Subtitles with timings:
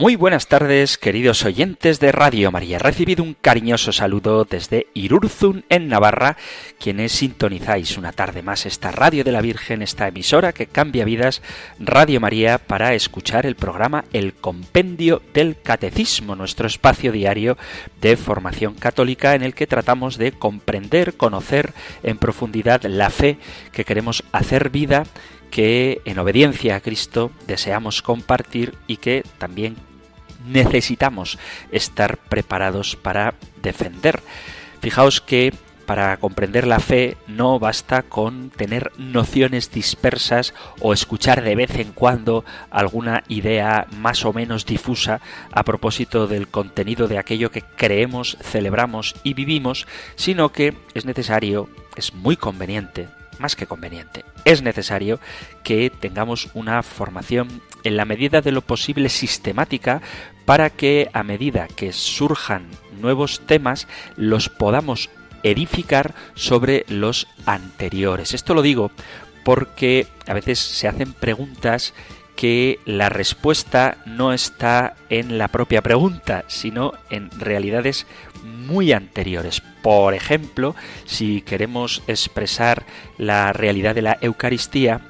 [0.00, 2.78] Muy buenas tardes, queridos oyentes de Radio María.
[2.78, 6.38] Recibido un cariñoso saludo desde Irurzun, en Navarra,
[6.78, 11.42] quienes sintonizáis una tarde más esta Radio de la Virgen, esta emisora que cambia vidas,
[11.78, 17.58] Radio María, para escuchar el programa El Compendio del Catecismo, nuestro espacio diario
[18.00, 23.36] de formación católica en el que tratamos de comprender, conocer en profundidad la fe
[23.70, 25.04] que queremos hacer vida
[25.50, 29.76] que en obediencia a Cristo deseamos compartir y que también
[30.46, 31.38] necesitamos
[31.70, 34.20] estar preparados para defender.
[34.80, 35.52] Fijaos que
[35.90, 41.90] para comprender la fe no basta con tener nociones dispersas o escuchar de vez en
[41.90, 48.38] cuando alguna idea más o menos difusa a propósito del contenido de aquello que creemos,
[48.40, 53.08] celebramos y vivimos, sino que es necesario, es muy conveniente,
[53.40, 54.24] más que conveniente.
[54.44, 55.18] Es necesario
[55.64, 60.02] que tengamos una formación en la medida de lo posible sistemática
[60.44, 62.66] para que a medida que surjan
[63.00, 65.10] nuevos temas los podamos
[65.42, 68.34] edificar sobre los anteriores.
[68.34, 68.90] Esto lo digo
[69.44, 71.94] porque a veces se hacen preguntas
[72.40, 78.06] que la respuesta no está en la propia pregunta, sino en realidades
[78.44, 79.60] muy anteriores.
[79.82, 80.74] Por ejemplo,
[81.04, 82.86] si queremos expresar
[83.18, 85.02] la realidad de la Eucaristía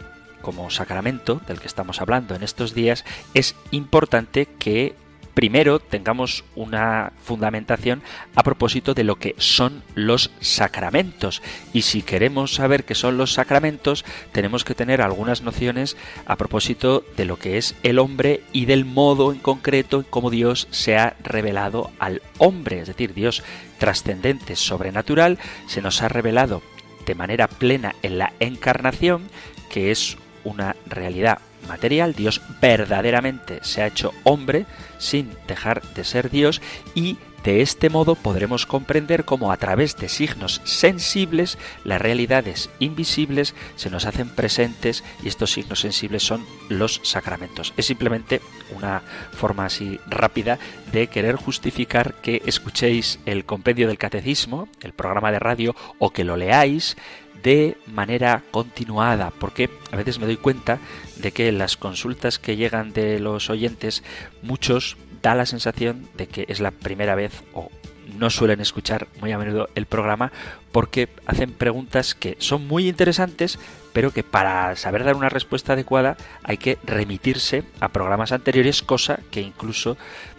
[0.42, 4.96] como sacramento del que estamos hablando en estos días, es importante que
[5.34, 8.02] primero tengamos una fundamentación
[8.34, 11.42] a propósito de lo que son los sacramentos.
[11.72, 15.96] Y si queremos saber qué son los sacramentos, tenemos que tener algunas nociones
[16.26, 20.30] a propósito de lo que es el hombre y del modo en concreto en cómo
[20.30, 22.80] Dios se ha revelado al hombre.
[22.80, 23.42] Es decir, Dios
[23.78, 26.62] trascendente, sobrenatural, se nos ha revelado
[27.06, 29.28] de manera plena en la encarnación,
[29.70, 34.66] que es una realidad material, Dios verdaderamente se ha hecho hombre
[34.98, 36.60] sin dejar de ser Dios
[36.94, 43.54] y de este modo podremos comprender cómo a través de signos sensibles las realidades invisibles
[43.76, 47.72] se nos hacen presentes y estos signos sensibles son los sacramentos.
[47.78, 48.42] Es simplemente
[48.74, 50.58] una forma así rápida
[50.92, 56.24] de querer justificar que escuchéis el compendio del catecismo, el programa de radio o que
[56.24, 56.98] lo leáis
[57.42, 60.78] de manera continuada, porque a veces me doy cuenta
[61.16, 64.02] de que las consultas que llegan de los oyentes,
[64.42, 67.70] muchos da la sensación de que es la primera vez o
[68.18, 70.32] no suelen escuchar muy a menudo el programa
[70.72, 73.58] porque hacen preguntas que son muy interesantes,
[73.92, 79.20] pero que para saber dar una respuesta adecuada hay que remitirse a programas anteriores, cosa
[79.30, 79.96] que incluso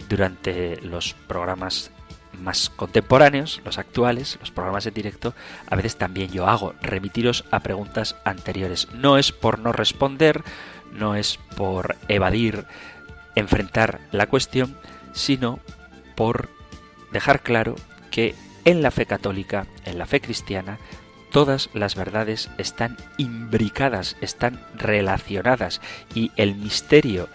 [0.08, 1.90] durante los programas
[2.38, 5.34] más contemporáneos, los actuales, los programas en directo,
[5.68, 8.88] a veces también yo hago, remitiros a preguntas anteriores.
[8.92, 10.42] No es por no responder,
[10.92, 12.66] no es por evadir,
[13.34, 14.76] enfrentar la cuestión,
[15.12, 15.60] sino
[16.14, 16.48] por
[17.12, 17.76] dejar claro
[18.10, 20.78] que en la fe católica, en la fe cristiana,
[21.30, 25.80] todas las verdades están imbricadas, están relacionadas
[26.14, 27.28] y el misterio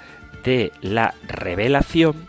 [0.44, 2.28] de la revelación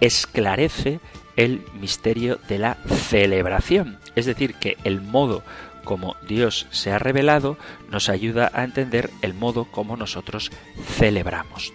[0.00, 1.00] esclarece
[1.36, 3.98] el misterio de la celebración.
[4.14, 5.42] Es decir, que el modo
[5.84, 7.58] como Dios se ha revelado
[7.90, 10.50] nos ayuda a entender el modo como nosotros
[10.96, 11.72] celebramos.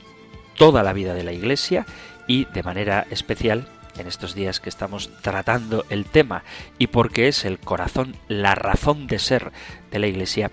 [0.57, 1.85] Toda la vida de la Iglesia
[2.27, 6.43] y de manera especial en estos días que estamos tratando el tema
[6.77, 9.51] y porque es el corazón, la razón de ser
[9.91, 10.51] de la Iglesia,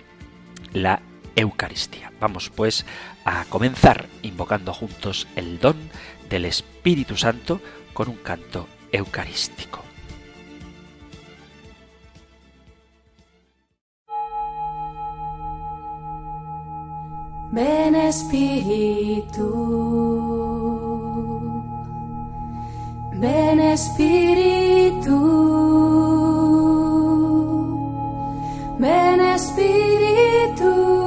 [0.72, 1.00] la
[1.34, 2.12] Eucaristía.
[2.20, 2.86] Vamos pues
[3.24, 5.76] a comenzar invocando juntos el don
[6.28, 7.60] del Espíritu Santo
[7.92, 9.84] con un canto eucarístico.
[17.52, 19.48] Ven Espíritu,
[23.14, 25.18] ven Espíritu,
[28.78, 31.05] ven Espíritu.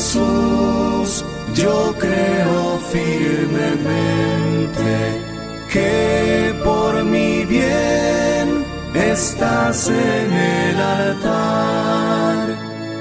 [0.00, 1.24] Jesús,
[1.54, 3.60] yo creo firmemente
[5.70, 8.64] que por mi bien
[8.94, 12.56] estás en el altar,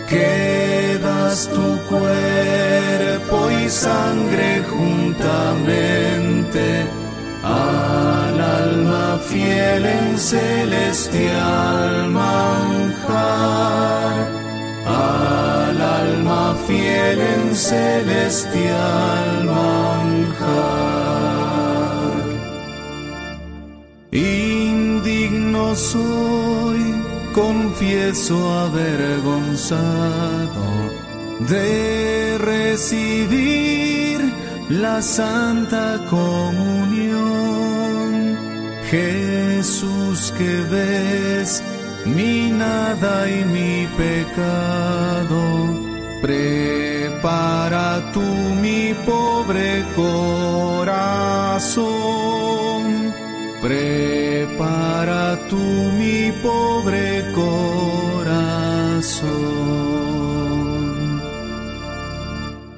[0.10, 6.86] que das tu cuerpo y sangre juntamente
[7.44, 13.60] al alma fiel en celestial manjar
[16.70, 20.60] fiel en celestial manjar.
[24.12, 26.82] Indigno soy,
[27.34, 28.36] confieso
[28.68, 30.66] avergonzado
[31.54, 34.18] de recibir
[34.70, 37.30] la santa comunión.
[38.92, 41.64] Jesús que ves
[42.06, 45.89] mi nada y mi pecado.
[46.22, 48.22] Prepara tú
[48.62, 51.00] mi pobre corazón.
[53.62, 55.56] Prepara tú
[55.98, 58.60] mi pobre corazón.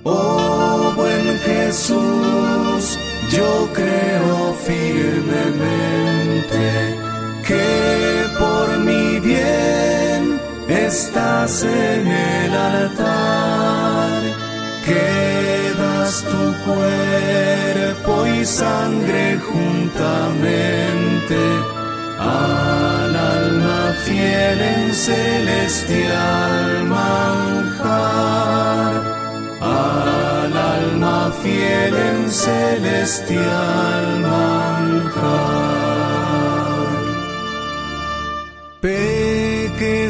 [0.03, 2.97] Oh buen Jesús,
[3.31, 6.63] yo creo firmemente
[7.47, 9.90] que por mi bien
[10.91, 14.21] estás en el altar,
[14.85, 21.39] que das tu cuerpo y sangre juntamente
[22.19, 28.91] al alma fiel en celestial manjar,
[29.61, 34.80] al alma fiel en celestial manjar.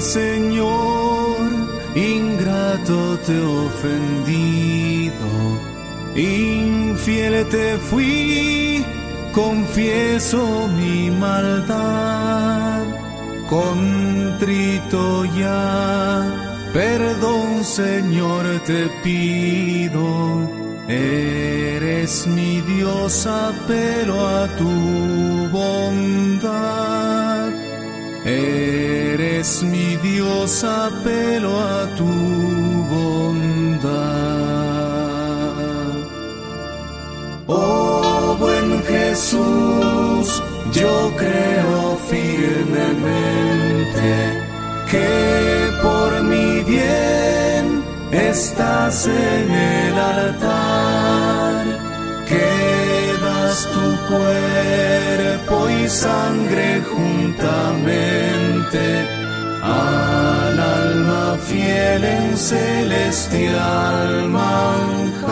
[0.01, 1.51] Señor,
[1.95, 5.13] ingrato te he ofendido,
[6.15, 8.83] infiel te fui,
[9.31, 12.83] confieso mi maldad,
[13.47, 20.49] contrito ya, perdón Señor te pido,
[20.87, 27.11] eres mi Dios, apelo a tu bondad.
[28.23, 32.05] Eres mi Dios, apelo a tu
[32.93, 33.91] bondad.
[37.47, 42.91] Oh buen Jesús, yo creo firmemente
[44.91, 51.65] que por mi bien estás en el altar,
[52.27, 53.00] que
[53.51, 58.83] tu cuerpo y sangre juntamente
[59.61, 65.25] al alma fiel en celestial manjar,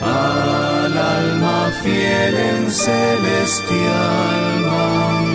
[0.00, 5.28] al alma fiel en celestial manjar.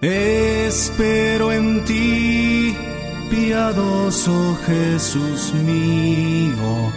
[0.00, 2.76] Espero en ti,
[3.28, 6.92] piadoso Jesús mío,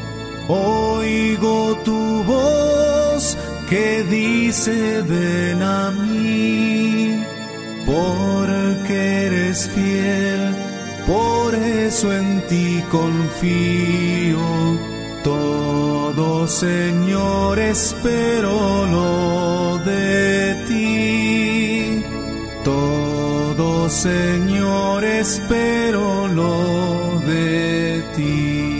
[0.50, 3.38] oigo tu voz
[3.70, 7.24] que dice ven a mí,
[7.86, 10.54] porque eres fiel,
[11.06, 14.40] por eso en ti confío.
[15.24, 22.04] Todo Señor espero lo de ti.
[22.64, 28.79] Todo Señor espero lo de ti.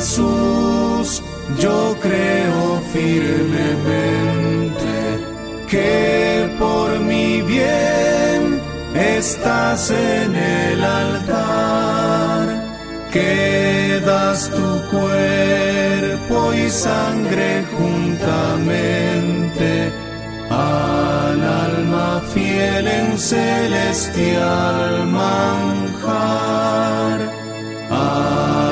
[0.00, 1.22] Jesús,
[1.58, 4.72] yo creo firmemente
[5.68, 8.62] que por mi bien
[8.94, 12.64] estás en el altar,
[13.12, 19.92] que das tu cuerpo y sangre juntamente
[20.48, 27.20] al alma fiel en celestial manjar,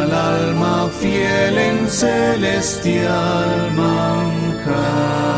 [0.08, 5.37] al alma fiel en celestial manjar.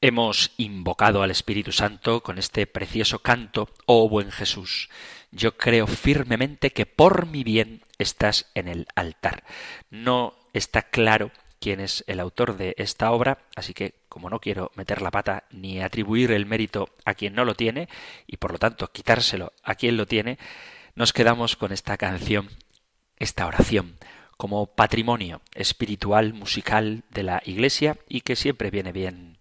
[0.00, 4.90] Hemos invocado al Espíritu Santo con este precioso canto, oh buen Jesús.
[5.32, 9.42] Yo creo firmemente que por mi bien estás en el altar.
[9.90, 14.70] No está claro quién es el autor de esta obra, así que como no quiero
[14.76, 17.88] meter la pata ni atribuir el mérito a quien no lo tiene,
[18.28, 20.38] y por lo tanto quitárselo a quien lo tiene,
[20.94, 22.50] nos quedamos con esta canción,
[23.16, 23.98] esta oración,
[24.36, 29.37] como patrimonio espiritual, musical de la Iglesia y que siempre viene bien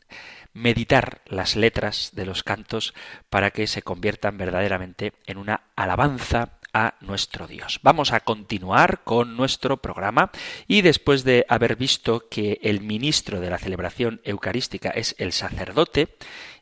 [0.57, 2.93] meditar las letras de los cantos
[3.29, 7.79] para que se conviertan verdaderamente en una alabanza a nuestro Dios.
[7.83, 10.31] Vamos a continuar con nuestro programa
[10.67, 16.15] y después de haber visto que el ministro de la celebración eucarística es el sacerdote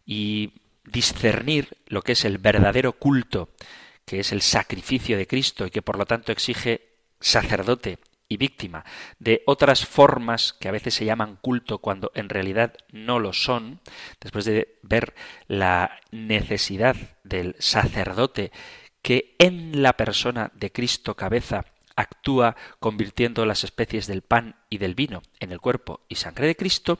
[0.05, 0.51] y
[0.83, 3.49] discernir lo que es el verdadero culto,
[4.05, 8.85] que es el sacrificio de Cristo y que por lo tanto exige sacerdote y víctima
[9.19, 13.81] de otras formas que a veces se llaman culto cuando en realidad no lo son,
[14.19, 15.13] después de ver
[15.47, 18.51] la necesidad del sacerdote
[19.01, 21.65] que en la persona de Cristo cabeza
[21.95, 26.55] actúa convirtiendo las especies del pan y del vino en el cuerpo y sangre de
[26.55, 26.99] Cristo,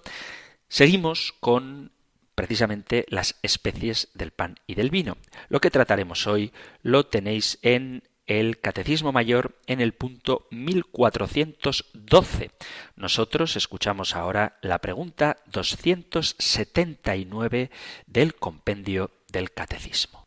[0.68, 1.92] seguimos con
[2.36, 5.18] precisamente las especies del pan y del vino.
[5.50, 6.52] Lo que trataremos hoy
[6.84, 12.52] lo tenéis en el Catecismo Mayor en el punto 1412.
[12.96, 17.72] Nosotros escuchamos ahora la pregunta 279
[18.08, 20.26] del compendio del Catecismo.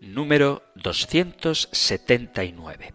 [0.00, 2.94] Número 279.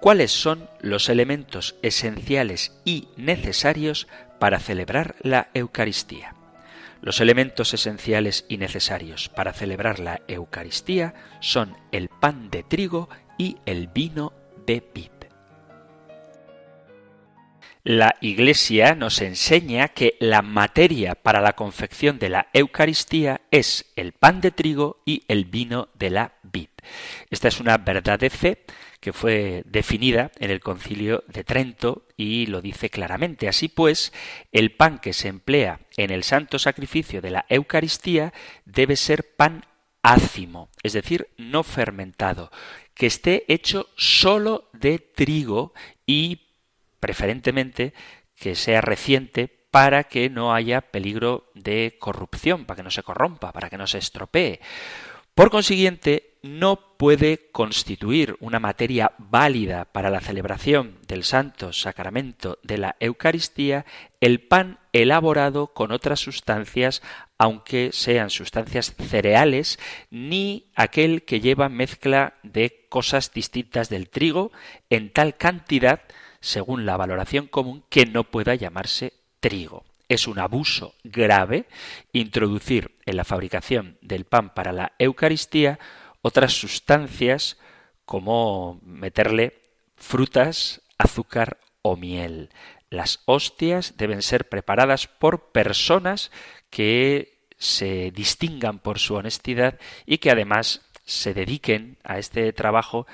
[0.00, 4.06] ¿Cuáles son los elementos esenciales y necesarios
[4.38, 6.36] para celebrar la Eucaristía?
[7.00, 13.08] Los elementos esenciales y necesarios para celebrar la Eucaristía son el pan de trigo
[13.38, 14.32] y el vino
[14.66, 15.10] de vid.
[17.88, 24.10] La Iglesia nos enseña que la materia para la confección de la Eucaristía es el
[24.10, 26.66] pan de trigo y el vino de la vid.
[27.30, 28.64] Esta es una verdad de fe
[28.98, 33.46] que fue definida en el concilio de Trento y lo dice claramente.
[33.46, 34.12] Así pues,
[34.50, 38.32] el pan que se emplea en el santo sacrificio de la Eucaristía
[38.64, 39.64] debe ser pan
[40.02, 42.50] ácimo, es decir, no fermentado,
[42.96, 45.74] que esté hecho solo de trigo
[46.06, 46.40] y
[46.98, 47.92] preferentemente
[48.34, 53.52] que sea reciente para que no haya peligro de corrupción, para que no se corrompa,
[53.52, 54.60] para que no se estropee.
[55.34, 62.78] Por consiguiente, no puede constituir una materia válida para la celebración del santo sacramento de
[62.78, 63.84] la Eucaristía
[64.22, 67.02] el pan elaborado con otras sustancias,
[67.38, 69.78] aunque sean sustancias cereales,
[70.10, 74.52] ni aquel que lleva mezcla de cosas distintas del trigo
[74.90, 76.02] en tal cantidad,
[76.40, 79.84] según la valoración común, que no pueda llamarse trigo.
[80.08, 81.66] Es un abuso grave
[82.12, 85.78] introducir en la fabricación del pan para la Eucaristía
[86.22, 87.58] otras sustancias
[88.04, 89.60] como meterle
[89.96, 92.50] frutas, azúcar o miel.
[92.88, 96.30] Las hostias deben ser preparadas por personas
[96.70, 103.06] que se distingan por su honestidad y que además se dediquen a este trabajo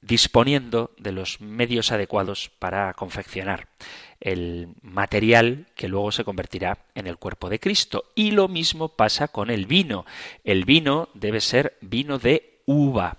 [0.00, 3.68] disponiendo de los medios adecuados para confeccionar
[4.20, 8.04] el material que luego se convertirá en el cuerpo de Cristo.
[8.14, 10.06] Y lo mismo pasa con el vino.
[10.44, 13.16] El vino debe ser vino de uva.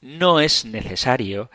[0.00, 1.50] No es necesario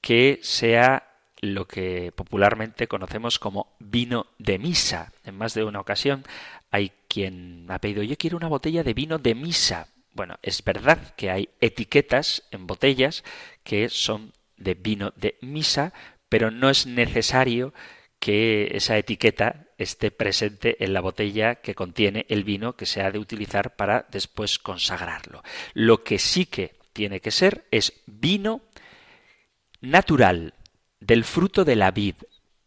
[0.00, 1.06] que sea
[1.40, 5.12] lo que popularmente conocemos como vino de misa.
[5.24, 6.24] En más de una ocasión
[6.70, 9.88] hay quien ha pedido yo quiero una botella de vino de misa.
[10.12, 13.24] Bueno, es verdad que hay etiquetas en botellas
[13.62, 15.92] que son de vino de misa,
[16.28, 17.72] pero no es necesario
[18.18, 23.10] que esa etiqueta esté presente en la botella que contiene el vino que se ha
[23.10, 25.42] de utilizar para después consagrarlo.
[25.72, 28.60] Lo que sí que tiene que ser es vino
[29.80, 30.54] natural
[31.00, 32.16] del fruto de la vid,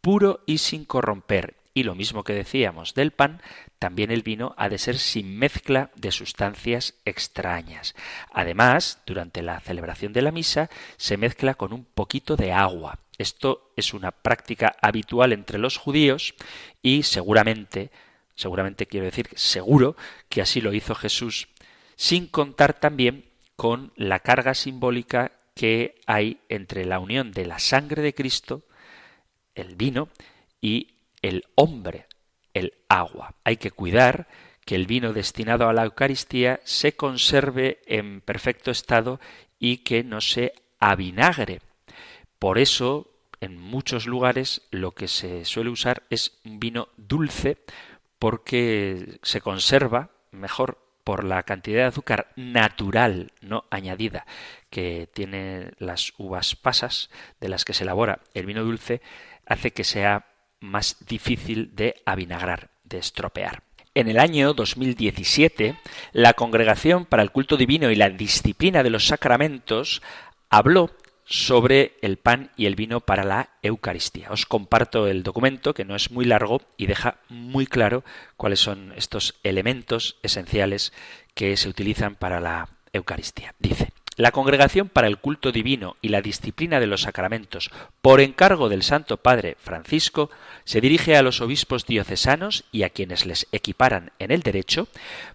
[0.02, 1.56] puro y sin corromper.
[1.74, 3.42] Y lo mismo que decíamos del pan,
[3.80, 7.96] también el vino ha de ser sin mezcla de sustancias extrañas.
[8.32, 13.00] Además, durante la celebración de la misa se mezcla con un poquito de agua.
[13.18, 16.36] Esto es una práctica habitual entre los judíos
[16.84, 17.90] y seguramente,
[18.36, 19.96] seguramente quiero decir seguro
[20.30, 21.48] que así lo hizo Jesús,
[21.96, 23.26] sin contar también
[23.56, 28.64] con la carga simbólica que hay entre la unión de la sangre de Cristo,
[29.56, 30.10] el vino,
[30.60, 30.93] y
[31.24, 32.06] el hombre,
[32.54, 33.34] el agua.
[33.44, 34.28] Hay que cuidar
[34.66, 39.20] que el vino destinado a la Eucaristía se conserve en perfecto estado
[39.58, 41.62] y que no se avinagre.
[42.38, 43.10] Por eso,
[43.42, 47.58] en muchos lugares lo que se suele usar es un vino dulce
[48.20, 54.26] porque se conserva mejor por la cantidad de azúcar natural, no añadida,
[54.70, 57.10] que tienen las uvas pasas
[57.42, 59.02] de las que se elabora el vino dulce,
[59.46, 60.33] hace que sea
[60.64, 63.64] más difícil de avinagrar, de estropear.
[63.96, 65.78] En el año 2017,
[66.14, 70.02] la Congregación para el Culto Divino y la Disciplina de los Sacramentos
[70.50, 70.90] habló
[71.26, 74.32] sobre el pan y el vino para la Eucaristía.
[74.32, 78.04] Os comparto el documento, que no es muy largo y deja muy claro
[78.36, 80.92] cuáles son estos elementos esenciales
[81.34, 83.54] que se utilizan para la Eucaristía.
[83.60, 88.70] Dice, la Congregación para el Culto Divino y la Disciplina de los Sacramentos, por encargo
[88.70, 90.30] del Santo Padre Francisco,
[90.66, 94.88] se dirige a los obispos diocesanos y a quienes les equiparan en el derecho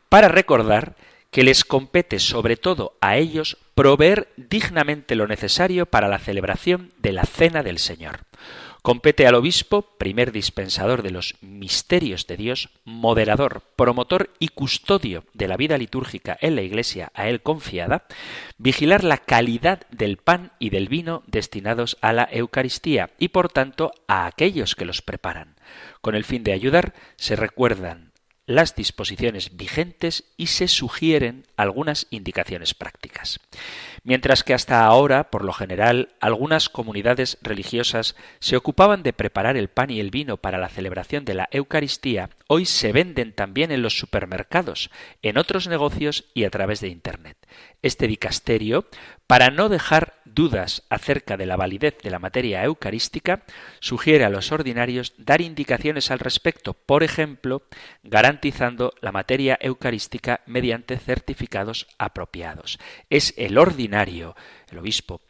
[0.09, 0.95] para recordar
[1.31, 7.13] que les compete sobre todo a ellos proveer dignamente lo necesario para la celebración de
[7.13, 8.21] la Cena del Señor.
[8.83, 15.49] Compete al obispo, primer dispensador de los misterios de Dios, moderador, promotor y custodio de
[15.49, 18.05] la vida litúrgica en la Iglesia a él confiada,
[18.57, 23.93] vigilar la calidad del pan y del vino destinados a la Eucaristía y por tanto
[24.07, 25.57] a aquellos que los preparan.
[26.01, 28.08] Con el fin de ayudar, se recuerdan
[28.49, 33.41] las disposiciones vigentes y se sugieren algunas indicaciones prácticas.
[34.05, 39.69] Mientras que hasta ahora, por lo general, algunas comunidades religiosas se ocupaban de preparar el
[39.69, 43.83] pan y el vino para la celebración de la Eucaristía, hoy se venden también en
[43.83, 47.37] los supermercados, en otros negocios y a través de Internet.
[47.83, 48.87] Este dicasterio,
[49.27, 53.43] para no dejar dudas acerca de la validez de la materia eucarística,
[53.81, 57.63] sugiere a los ordinarios dar indicaciones al respecto, por ejemplo,
[58.03, 62.79] garantizando la materia eucarística mediante certificados apropiados.
[63.11, 64.37] Es el ordinario,
[64.71, 65.21] el obispo,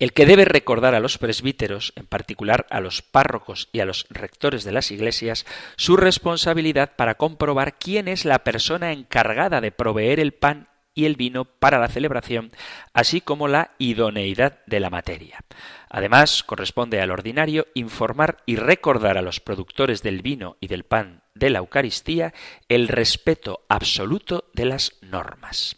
[0.00, 4.06] el que debe recordar a los presbíteros, en particular a los párrocos y a los
[4.10, 10.18] rectores de las iglesias, su responsabilidad para comprobar quién es la persona encargada de proveer
[10.18, 12.52] el pan y el vino para la celebración,
[12.92, 15.40] así como la idoneidad de la materia.
[15.88, 21.22] Además, corresponde al ordinario informar y recordar a los productores del vino y del pan
[21.34, 22.32] de la Eucaristía
[22.68, 25.76] el respeto absoluto de las normas.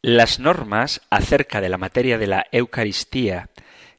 [0.00, 3.50] Las normas acerca de la materia de la Eucaristía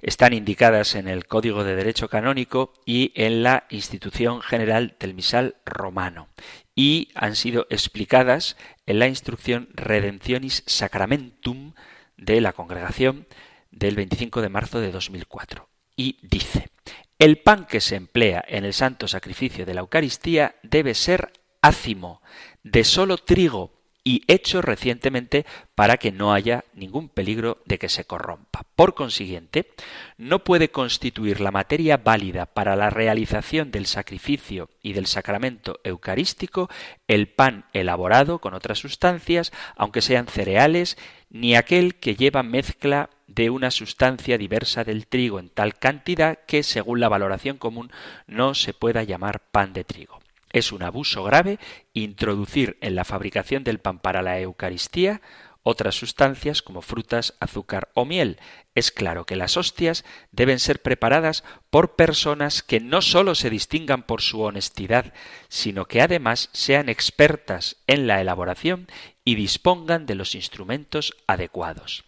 [0.04, 5.56] están indicadas en el Código de Derecho Canónico y en la Institución General del Misal
[5.66, 6.28] Romano
[6.76, 11.74] y han sido explicadas en la instrucción Redemptionis Sacramentum
[12.18, 13.28] de la congregación
[13.72, 15.70] del 25 de marzo de 2004.
[15.96, 16.70] Y dice,
[17.18, 22.22] el pan que se emplea en el santo sacrificio de la Eucaristía debe ser ácimo,
[22.64, 28.06] de solo trigo, y hecho recientemente para que no haya ningún peligro de que se
[28.06, 28.64] corrompa.
[28.76, 29.72] Por consiguiente,
[30.18, 36.70] no puede constituir la materia válida para la realización del sacrificio y del sacramento eucarístico
[37.08, 40.98] el pan elaborado con otras sustancias, aunque sean cereales,
[41.30, 46.62] ni aquel que lleva mezcla de una sustancia diversa del trigo en tal cantidad que,
[46.62, 47.92] según la valoración común,
[48.28, 50.23] no se pueda llamar pan de trigo.
[50.54, 51.60] Es un abuso grave
[51.94, 55.22] introducir en la fabricación del pan para la Eucaristía
[55.64, 58.38] otras sustancias como frutas, azúcar o miel.
[58.76, 64.04] Es claro que las hostias deben ser preparadas por personas que no sólo se distingan
[64.04, 65.14] por su honestidad,
[65.48, 68.88] sino que además sean expertas en la elaboración
[69.24, 72.04] y dispongan de los instrumentos adecuados.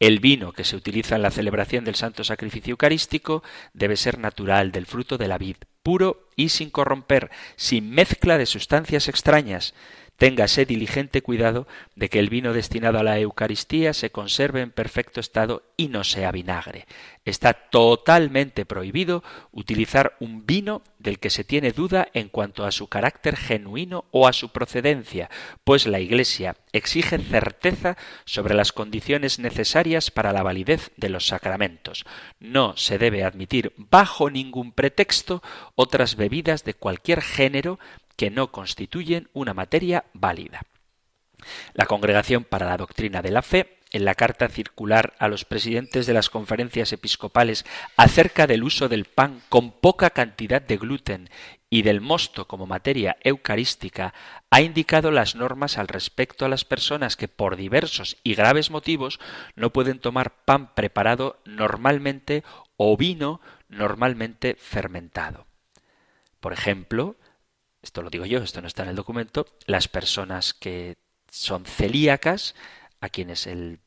[0.00, 3.42] El vino que se utiliza en la celebración del Santo Sacrificio Eucarístico
[3.74, 8.46] debe ser natural del fruto de la vid, puro y sin corromper, sin mezcla de
[8.46, 9.74] sustancias extrañas.
[10.16, 15.18] Téngase diligente cuidado de que el vino destinado a la Eucaristía se conserve en perfecto
[15.18, 16.86] estado y no sea vinagre.
[17.24, 22.88] Está totalmente prohibido utilizar un vino del que se tiene duda en cuanto a su
[22.88, 25.30] carácter genuino o a su procedencia,
[25.64, 32.04] pues la Iglesia exige certeza sobre las condiciones necesarias para la validez de los sacramentos.
[32.38, 35.42] No se debe admitir bajo ningún pretexto
[35.74, 37.78] otras bebidas de cualquier género
[38.16, 40.62] que no constituyen una materia válida.
[41.74, 46.06] La Congregación para la Doctrina de la Fe, en la carta circular a los presidentes
[46.06, 47.64] de las conferencias episcopales
[47.96, 51.30] acerca del uso del pan con poca cantidad de gluten
[51.70, 54.12] y del mosto como materia eucarística,
[54.50, 59.20] ha indicado las normas al respecto a las personas que por diversos y graves motivos
[59.54, 62.42] no pueden tomar pan preparado normalmente
[62.76, 65.46] o vino normalmente fermentado.
[66.40, 67.16] Por ejemplo,
[67.84, 70.96] esto lo digo yo, esto no está en el documento, las personas que
[71.30, 72.54] son celíacas,
[73.00, 73.80] a quienes el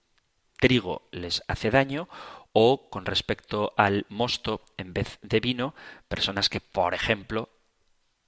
[0.60, 2.08] trigo les hace daño,
[2.54, 5.76] o con respecto al mosto en vez de vino,
[6.08, 7.50] personas que, por ejemplo,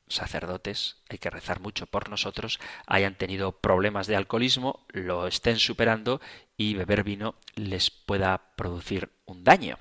[0.08, 6.20] sacerdotes, hay que rezar mucho por nosotros, hayan tenido problemas de alcoholismo, lo estén superando
[6.58, 9.78] y beber vino les pueda producir un daño.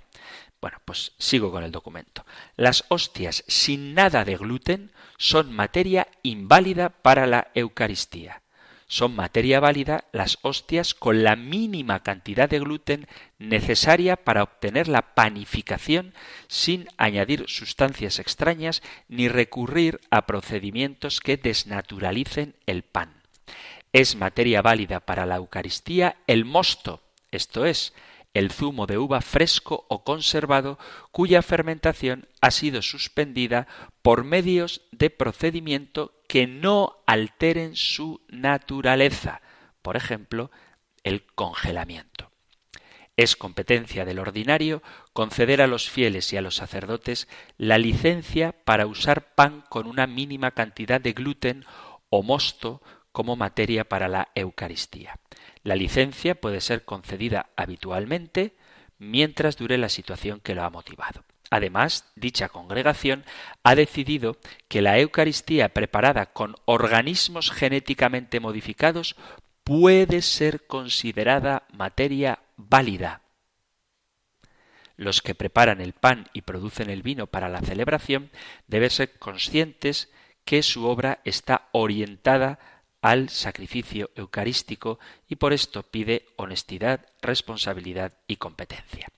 [0.60, 2.24] Bueno, pues sigo con el documento.
[2.56, 8.42] Las hostias sin nada de gluten son materia inválida para la Eucaristía.
[8.90, 13.06] Son materia válida las hostias con la mínima cantidad de gluten
[13.38, 16.14] necesaria para obtener la panificación
[16.48, 23.22] sin añadir sustancias extrañas ni recurrir a procedimientos que desnaturalicen el pan.
[23.92, 27.92] Es materia válida para la Eucaristía el mosto, esto es,
[28.38, 30.78] el zumo de uva fresco o conservado
[31.10, 33.66] cuya fermentación ha sido suspendida
[34.00, 39.42] por medios de procedimiento que no alteren su naturaleza,
[39.82, 40.52] por ejemplo,
[41.02, 42.30] el congelamiento.
[43.16, 48.86] Es competencia del ordinario conceder a los fieles y a los sacerdotes la licencia para
[48.86, 51.64] usar pan con una mínima cantidad de gluten
[52.08, 55.18] o mosto como materia para la Eucaristía.
[55.68, 58.56] La licencia puede ser concedida habitualmente
[58.96, 61.24] mientras dure la situación que lo ha motivado.
[61.50, 63.22] Además, dicha congregación
[63.64, 69.14] ha decidido que la Eucaristía preparada con organismos genéticamente modificados
[69.62, 73.20] puede ser considerada materia válida.
[74.96, 78.30] Los que preparan el pan y producen el vino para la celebración
[78.68, 80.10] deben ser conscientes
[80.46, 82.58] que su obra está orientada
[83.00, 89.08] al sacrificio eucarístico y por esto pide honestidad, responsabilidad y competencia.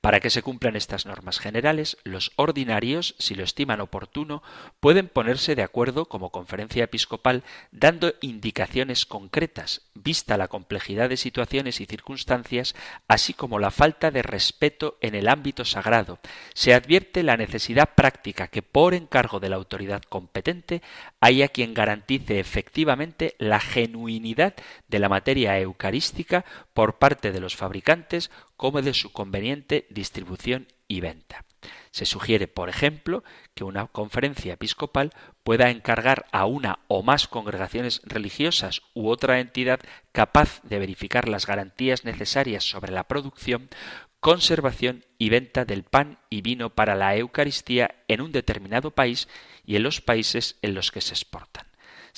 [0.00, 4.42] Para que se cumplan estas normas generales, los ordinarios, si lo estiman oportuno,
[4.80, 11.80] pueden ponerse de acuerdo como conferencia episcopal dando indicaciones concretas, vista la complejidad de situaciones
[11.80, 12.74] y circunstancias,
[13.08, 16.18] así como la falta de respeto en el ámbito sagrado.
[16.54, 20.82] Se advierte la necesidad práctica que por encargo de la autoridad competente
[21.20, 24.54] haya quien garantice efectivamente la genuinidad
[24.88, 26.44] de la materia eucarística
[26.74, 31.44] por parte de los fabricantes como de su conveniente distribución y venta.
[31.90, 38.00] Se sugiere, por ejemplo, que una conferencia episcopal pueda encargar a una o más congregaciones
[38.04, 39.80] religiosas u otra entidad
[40.12, 43.68] capaz de verificar las garantías necesarias sobre la producción,
[44.20, 49.28] conservación y venta del pan y vino para la Eucaristía en un determinado país
[49.64, 51.67] y en los países en los que se exportan.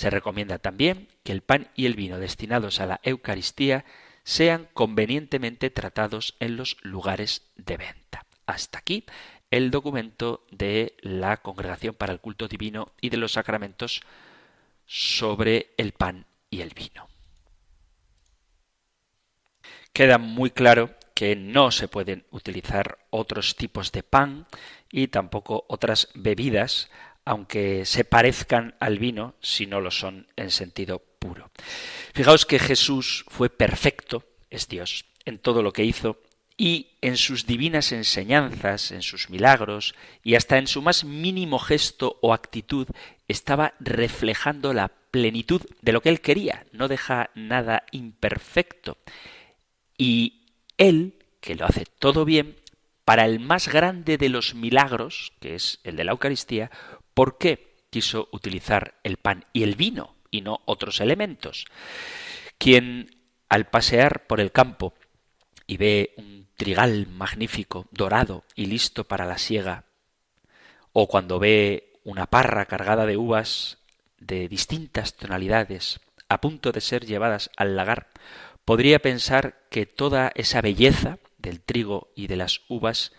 [0.00, 3.84] Se recomienda también que el pan y el vino destinados a la Eucaristía
[4.24, 8.24] sean convenientemente tratados en los lugares de venta.
[8.46, 9.04] Hasta aquí
[9.50, 14.00] el documento de la Congregación para el Culto Divino y de los Sacramentos
[14.86, 17.06] sobre el pan y el vino.
[19.92, 24.46] Queda muy claro que no se pueden utilizar otros tipos de pan
[24.90, 26.88] y tampoco otras bebidas
[27.30, 31.52] aunque se parezcan al vino si no lo son en sentido puro.
[32.12, 36.20] Fijaos que Jesús fue perfecto, es Dios, en todo lo que hizo
[36.56, 42.18] y en sus divinas enseñanzas, en sus milagros y hasta en su más mínimo gesto
[42.20, 42.88] o actitud
[43.28, 48.98] estaba reflejando la plenitud de lo que él quería, no deja nada imperfecto.
[49.96, 50.46] Y
[50.78, 52.56] él, que lo hace todo bien,
[53.04, 56.70] para el más grande de los milagros, que es el de la Eucaristía,
[57.14, 61.66] ¿Por qué quiso utilizar el pan y el vino y no otros elementos?
[62.58, 63.16] Quien
[63.48, 64.94] al pasear por el campo
[65.66, 69.84] y ve un trigal magnífico, dorado y listo para la siega,
[70.92, 73.78] o cuando ve una parra cargada de uvas
[74.18, 78.08] de distintas tonalidades a punto de ser llevadas al lagar,
[78.64, 83.12] podría pensar que toda esa belleza del trigo y de las uvas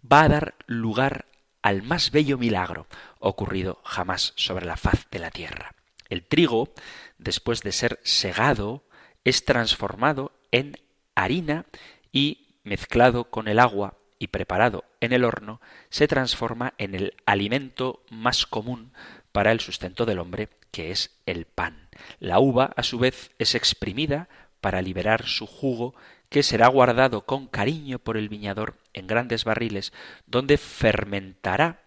[0.00, 1.26] va a dar lugar
[1.62, 2.86] al más bello milagro
[3.18, 5.74] ocurrido jamás sobre la faz de la tierra.
[6.08, 6.72] El trigo,
[7.18, 8.84] después de ser segado,
[9.24, 10.76] es transformado en
[11.14, 11.66] harina
[12.12, 18.02] y, mezclado con el agua y preparado en el horno, se transforma en el alimento
[18.10, 18.92] más común
[19.32, 21.88] para el sustento del hombre, que es el pan.
[22.18, 24.28] La uva, a su vez, es exprimida
[24.60, 25.94] para liberar su jugo
[26.30, 29.92] que será guardado con cariño por el viñador en grandes barriles,
[30.26, 31.82] donde fermentará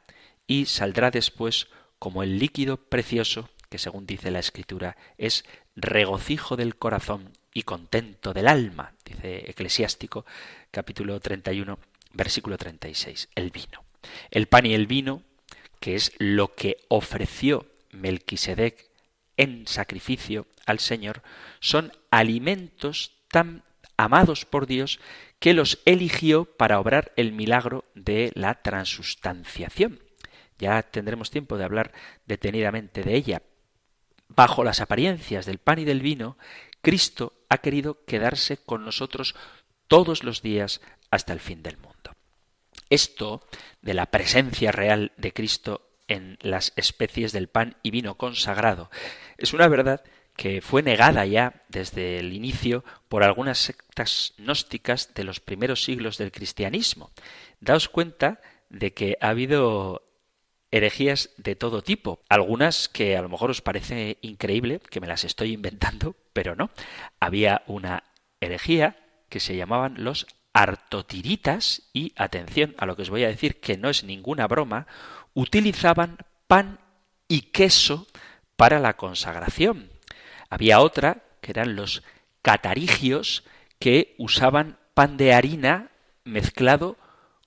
[0.46, 6.76] y saldrá después como el líquido precioso que según dice la escritura es regocijo del
[6.76, 10.26] corazón y contento del alma, dice Eclesiástico
[10.70, 11.80] capítulo 31
[12.14, 13.84] versículo 36, el vino.
[14.30, 15.24] El pan y el vino,
[15.80, 18.90] que es lo que ofreció Melquisedec
[19.38, 21.24] en sacrificio al Señor,
[21.60, 23.64] son alimentos tan
[23.98, 25.00] amados por Dios,
[25.40, 30.00] que los eligió para obrar el milagro de la transustanciación.
[30.58, 31.92] Ya tendremos tiempo de hablar
[32.26, 33.42] detenidamente de ella.
[34.28, 36.38] Bajo las apariencias del pan y del vino,
[36.82, 39.36] Cristo ha querido quedarse con nosotros
[39.88, 42.16] todos los días hasta el fin del mundo.
[42.90, 43.48] Esto
[43.82, 48.90] de la presencia real de Cristo en las especies del pan y vino consagrado
[49.38, 50.04] es una verdad
[50.36, 56.18] que fue negada ya desde el inicio por algunas sectas gnósticas de los primeros siglos
[56.18, 57.12] del cristianismo.
[57.60, 60.04] Daos cuenta de que ha habido
[60.72, 65.24] herejías de todo tipo, algunas que a lo mejor os parece increíble, que me las
[65.24, 66.72] estoy inventando, pero no.
[67.20, 68.04] Había una
[68.42, 68.98] herejía
[69.30, 73.78] que se llamaban los artotiritas y, atención a lo que os voy a decir, que
[73.78, 74.88] no es ninguna broma,
[75.36, 76.18] utilizaban
[76.48, 76.80] pan
[77.28, 78.08] y queso
[78.56, 79.93] para la consagración.
[80.54, 82.04] Había otra, que eran los
[82.44, 83.44] catarigios,
[83.80, 85.90] que usaban pan de harina
[86.26, 86.96] mezclado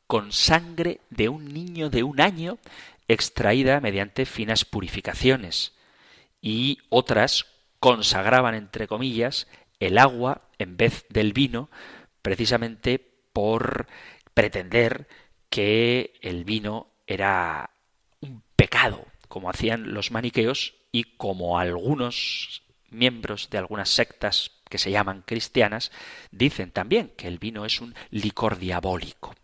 [0.08, 2.58] con sangre de un niño de un año
[3.06, 5.72] extraída mediante finas purificaciones.
[6.42, 7.46] Y otras
[7.78, 9.46] consagraban, entre comillas,
[9.78, 11.70] el agua en vez del vino,
[12.22, 12.98] precisamente
[13.32, 13.86] por
[14.34, 15.06] pretender
[15.48, 17.70] que el vino era
[18.18, 24.90] un pecado, como hacían los maniqueos y como algunos miembros de algunas sectas que se
[24.90, 25.92] llaman cristianas
[26.30, 29.34] dicen también que el vino es un licor diabólico.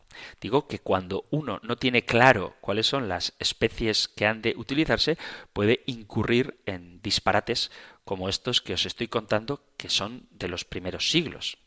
[0.41, 5.17] Digo que cuando uno no tiene claro cuáles son las especies que han de utilizarse,
[5.53, 7.71] puede incurrir en disparates
[8.05, 11.59] como estos que os estoy contando, que son de los primeros siglos.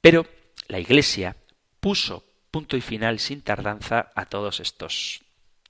[0.00, 0.26] Pero
[0.66, 1.36] la Iglesia
[1.80, 5.22] puso punto y final sin tardanza a todos estos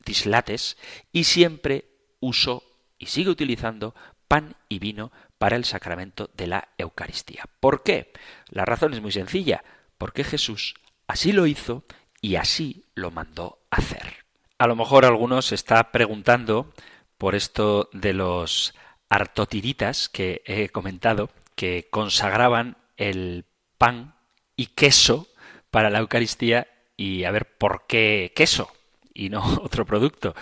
[0.04, 0.76] dislates
[1.12, 1.84] y siempre
[2.20, 2.62] usó
[2.98, 3.94] y sigue utilizando
[4.28, 7.44] pan y vino para el sacramento de la Eucaristía.
[7.60, 8.12] ¿Por qué?
[8.50, 9.64] La razón es muy sencilla,
[9.96, 10.74] porque Jesús
[11.06, 11.84] así lo hizo
[12.20, 14.26] y así lo mandó hacer.
[14.58, 16.72] A lo mejor algunos se está preguntando
[17.16, 18.74] por esto de los
[19.08, 23.44] artotiritas que he comentado, que consagraban el
[23.78, 24.14] pan
[24.56, 25.28] y queso
[25.70, 28.70] para la Eucaristía y a ver por qué queso
[29.14, 30.34] y no otro producto.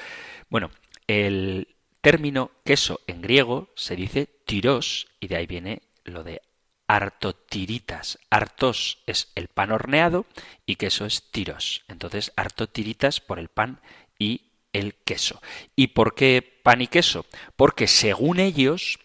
[0.49, 0.71] Bueno,
[1.07, 1.76] el
[2.07, 6.41] término queso en griego se dice tiros y de ahí viene lo de
[6.87, 8.21] artotiritas.
[8.31, 10.25] Artos es el pan horneado
[10.67, 11.83] y queso es tiros.
[11.89, 13.81] Entonces, artotiritas por el pan
[14.21, 15.43] y el queso.
[15.75, 17.27] ¿Y por qué pan y queso?
[17.57, 19.01] Porque según ellos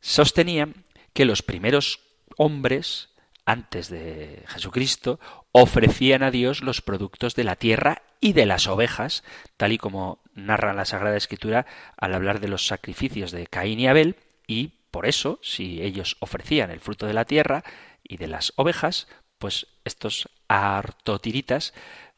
[0.00, 2.00] sostenían que los primeros
[2.36, 3.10] hombres
[3.44, 5.18] antes de Jesucristo,
[5.50, 9.24] ofrecían a Dios los productos de la tierra y de las ovejas,
[9.56, 11.66] tal y como narra la Sagrada Escritura
[11.96, 14.16] al hablar de los sacrificios de Caín y Abel,
[14.46, 17.64] y por eso, si ellos ofrecían el fruto de la tierra
[18.02, 21.72] y de las ovejas, pues estos artotiritas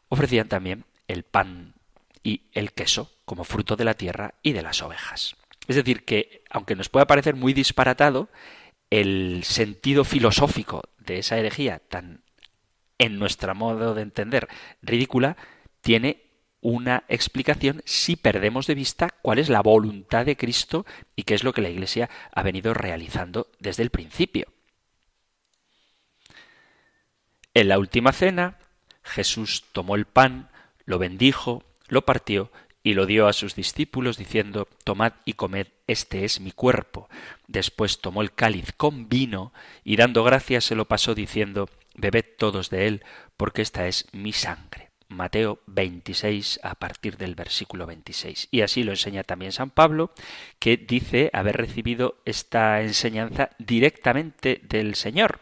[0.08, 1.74] ofrecían también el pan
[2.22, 5.36] y el queso como fruto de la tierra y de las ovejas.
[5.68, 8.28] Es decir, que aunque nos pueda parecer muy disparatado,
[8.90, 12.22] el sentido filosófico de esa herejía tan,
[12.98, 14.48] en nuestro modo de entender,
[14.82, 15.36] ridícula,
[15.80, 16.23] tiene
[16.64, 21.44] una explicación si perdemos de vista cuál es la voluntad de Cristo y qué es
[21.44, 24.48] lo que la Iglesia ha venido realizando desde el principio.
[27.52, 28.56] En la última cena,
[29.02, 30.48] Jesús tomó el pan,
[30.86, 32.50] lo bendijo, lo partió
[32.82, 37.10] y lo dio a sus discípulos diciendo, Tomad y comed, este es mi cuerpo.
[37.46, 39.52] Después tomó el cáliz con vino
[39.84, 43.04] y dando gracias se lo pasó diciendo, Bebed todos de él,
[43.36, 44.83] porque esta es mi sangre.
[45.14, 48.48] Mateo 26 a partir del versículo 26.
[48.50, 50.12] Y así lo enseña también San Pablo,
[50.58, 55.40] que dice haber recibido esta enseñanza directamente del Señor.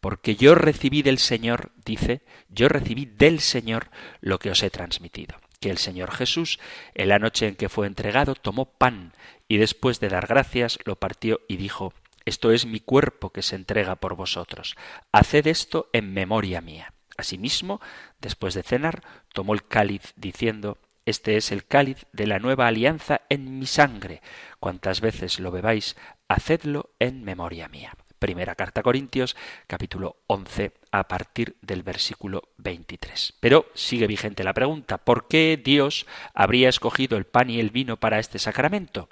[0.00, 3.88] Porque yo recibí del Señor, dice, yo recibí del Señor
[4.20, 6.58] lo que os he transmitido que el Señor Jesús,
[6.94, 9.14] en la noche en que fue entregado, tomó pan
[9.48, 11.94] y después de dar gracias lo partió y dijo,
[12.26, 14.76] Esto es mi cuerpo que se entrega por vosotros.
[15.10, 16.93] Haced esto en memoria mía.
[17.16, 17.80] Asimismo,
[18.20, 23.20] después de cenar, tomó el cáliz diciendo, Este es el cáliz de la nueva alianza
[23.28, 24.20] en mi sangre.
[24.58, 25.96] Cuantas veces lo bebáis,
[26.28, 27.94] hacedlo en memoria mía.
[28.18, 33.34] Primera carta a Corintios, capítulo 11, a partir del versículo 23.
[33.38, 37.98] Pero sigue vigente la pregunta, ¿por qué Dios habría escogido el pan y el vino
[37.98, 39.10] para este sacramento?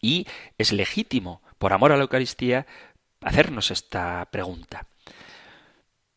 [0.00, 0.26] Y
[0.58, 2.66] es legítimo, por amor a la Eucaristía,
[3.20, 4.86] hacernos esta pregunta.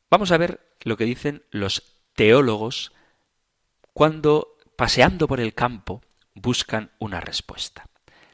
[0.09, 2.91] Vamos a ver lo que dicen los teólogos
[3.93, 6.01] cuando, paseando por el campo,
[6.35, 7.87] buscan una respuesta.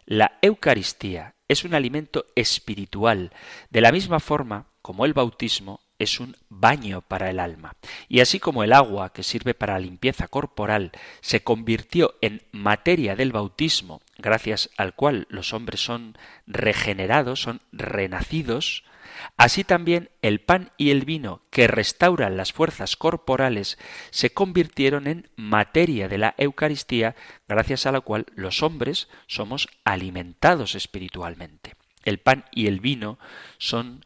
[0.05, 3.31] La Eucaristía es un alimento espiritual,
[3.69, 7.75] de la misma forma como el bautismo es un baño para el alma.
[8.09, 13.31] Y así como el agua que sirve para limpieza corporal se convirtió en materia del
[13.31, 18.83] bautismo, gracias al cual los hombres son regenerados, son renacidos,
[19.37, 23.77] Así también el pan y el vino que restauran las fuerzas corporales
[24.09, 27.15] se convirtieron en materia de la Eucaristía,
[27.47, 31.75] gracias a la cual los hombres somos alimentados espiritualmente.
[32.03, 33.17] El pan y el vino
[33.57, 34.03] son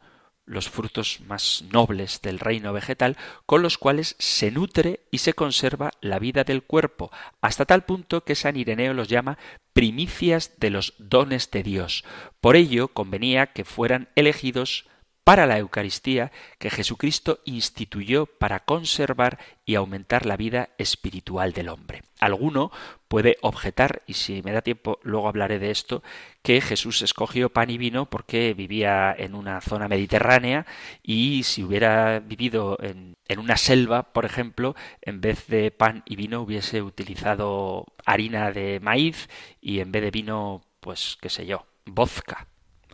[0.48, 5.92] los frutos más nobles del reino vegetal, con los cuales se nutre y se conserva
[6.00, 9.38] la vida del cuerpo, hasta tal punto que San Ireneo los llama
[9.74, 12.04] primicias de los dones de Dios.
[12.40, 14.86] Por ello convenía que fueran elegidos
[15.28, 22.00] para la Eucaristía que Jesucristo instituyó para conservar y aumentar la vida espiritual del hombre.
[22.18, 22.72] Alguno
[23.08, 26.02] puede objetar, y si me da tiempo luego hablaré de esto,
[26.40, 30.64] que Jesús escogió pan y vino porque vivía en una zona mediterránea
[31.02, 36.16] y si hubiera vivido en, en una selva, por ejemplo, en vez de pan y
[36.16, 39.28] vino hubiese utilizado harina de maíz
[39.60, 42.46] y en vez de vino, pues qué sé yo, vodka.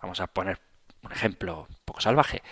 [0.03, 0.59] Vamos a poner
[1.05, 2.43] un ejemplo un poco salvaje,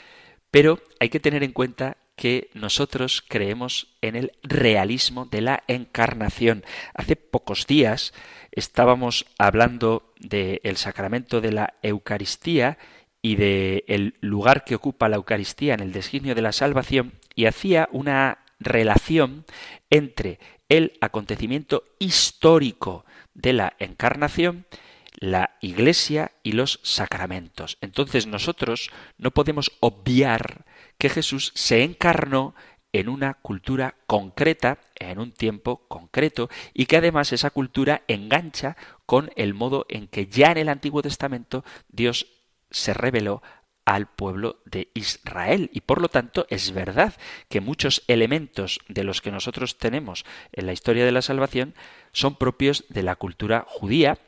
[0.51, 6.63] pero hay que tener en cuenta que nosotros creemos en el realismo de la encarnación.
[6.95, 8.13] Hace pocos días
[8.53, 12.79] estábamos hablando del sacramento de la Eucaristía
[13.23, 17.89] y del lugar que ocupa la Eucaristía en el designio de la salvación y hacía
[17.93, 19.45] una relación
[19.91, 20.39] entre
[20.69, 24.67] el acontecimiento histórico de la encarnación
[25.23, 27.79] la Iglesia y los sacramentos.
[27.81, 30.65] Entonces nosotros no podemos obviar
[30.99, 32.57] que Jesús se encarnó
[32.93, 39.31] en una cultura concreta, en un tiempo concreto, y que además esa cultura engancha con
[39.37, 42.27] el modo en que ya en el Antiguo Testamento Dios
[42.73, 43.43] se reveló
[43.85, 45.71] al pueblo de Israel.
[45.73, 47.15] Y por lo tanto es verdad
[47.49, 51.75] que muchos elementos de los que nosotros tenemos en la historia de la salvación
[52.11, 54.19] son propios de la cultura judía,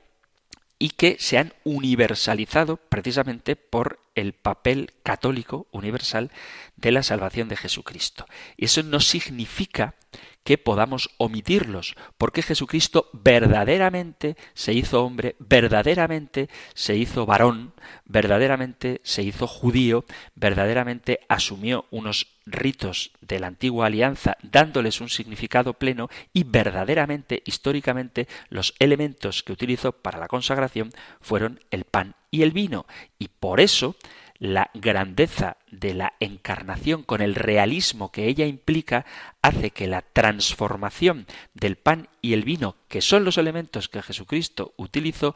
[0.85, 6.31] y que se han universalizado precisamente por el papel católico universal
[6.77, 8.27] de la salvación de Jesucristo.
[8.59, 9.95] Y eso no significa
[10.43, 17.73] que podamos omitirlos, porque Jesucristo verdaderamente se hizo hombre, verdaderamente se hizo varón,
[18.05, 25.75] verdaderamente se hizo judío, verdaderamente asumió unos ritos de la antigua alianza dándoles un significado
[25.75, 32.43] pleno y verdaderamente, históricamente, los elementos que utilizó para la consagración fueron el pan y
[32.43, 32.87] el vino.
[33.19, 33.97] Y por eso
[34.39, 39.07] la grandeza de la encarnación con el realismo que ella implica
[39.43, 44.75] hace que la transformación del pan y el vino, que son los elementos que Jesucristo
[44.77, 45.35] utilizó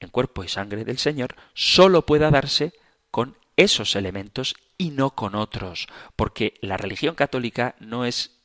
[0.00, 2.72] en cuerpo y sangre del Señor, sólo pueda darse
[3.10, 8.38] con esos elementos y no con otros, porque la religión católica no es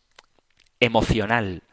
[0.79, 1.63] emocional,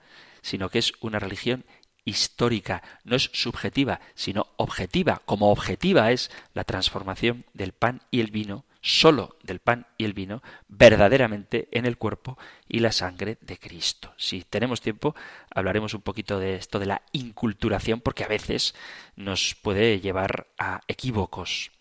[0.42, 1.64] sino que es una religión
[2.05, 8.31] histórica, no es subjetiva, sino objetiva, como objetiva es la transformación del pan y el
[8.31, 12.38] vino, solo del pan y el vino, verdaderamente en el cuerpo
[12.69, 14.14] y la sangre de Cristo.
[14.16, 15.16] Si tenemos tiempo,
[15.51, 18.77] hablaremos un poquito de esto de la inculturación, porque a veces
[19.16, 21.73] nos puede llevar a equívocos.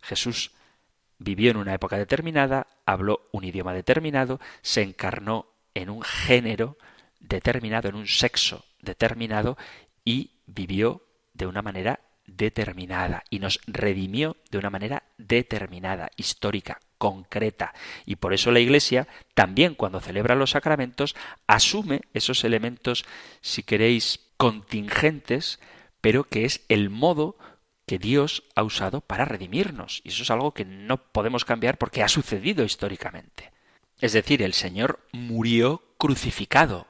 [0.00, 0.52] Jesús
[1.18, 6.76] vivió en una época determinada, habló un idioma determinado, se encarnó en un género
[7.20, 9.56] determinado, en un sexo determinado
[10.04, 11.02] y vivió
[11.34, 17.72] de una manera determinada y nos redimió de una manera determinada, histórica, concreta.
[18.04, 21.14] Y por eso la Iglesia, también cuando celebra los sacramentos,
[21.46, 23.04] asume esos elementos,
[23.40, 25.60] si queréis, contingentes,
[26.00, 27.36] pero que es el modo
[27.86, 30.00] que Dios ha usado para redimirnos.
[30.04, 33.52] Y eso es algo que no podemos cambiar porque ha sucedido históricamente.
[34.00, 36.86] Es decir, el Señor murió crucificado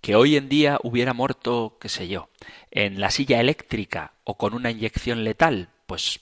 [0.00, 2.28] que hoy en día hubiera muerto, qué sé yo,
[2.70, 6.20] en la silla eléctrica o con una inyección letal, pues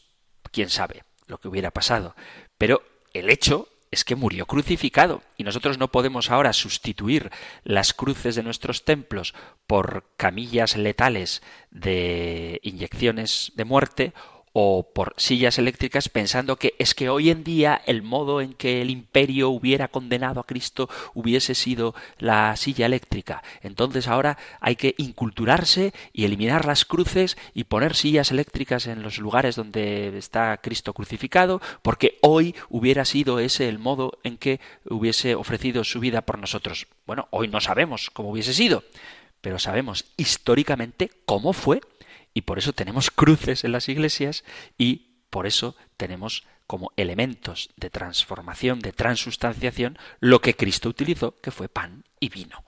[0.53, 2.15] quién sabe lo que hubiera pasado.
[2.57, 5.23] Pero el hecho es que murió crucificado.
[5.37, 7.31] Y nosotros no podemos ahora sustituir
[7.63, 9.35] las cruces de nuestros templos
[9.69, 14.13] por camillas letales de inyecciones de muerte
[14.53, 18.83] o por sillas eléctricas pensando que es que hoy en día el modo en que
[18.83, 23.43] el imperio hubiera condenado a Cristo hubiese sido la silla eléctrica.
[23.63, 29.19] Entonces ahora hay que inculturarse y eliminar las cruces y poner sillas eléctricas en los
[29.19, 35.35] lugares donde está Cristo crucificado porque hoy hubiera sido ese el modo en que hubiese
[35.35, 36.87] ofrecido su vida por nosotros.
[37.07, 38.85] Bueno, hoy no sabemos cómo hubiese sido,
[39.41, 41.81] pero sabemos históricamente cómo fue
[42.35, 44.45] y por eso tenemos cruces en las iglesias
[44.79, 51.51] y Por eso tenemos como elementos de transformación, de transustanciación, lo que Cristo utilizó, que
[51.51, 52.63] fue pan y vino.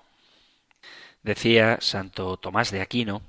[1.22, 3.20] Decía Santo Tomás de Aquino,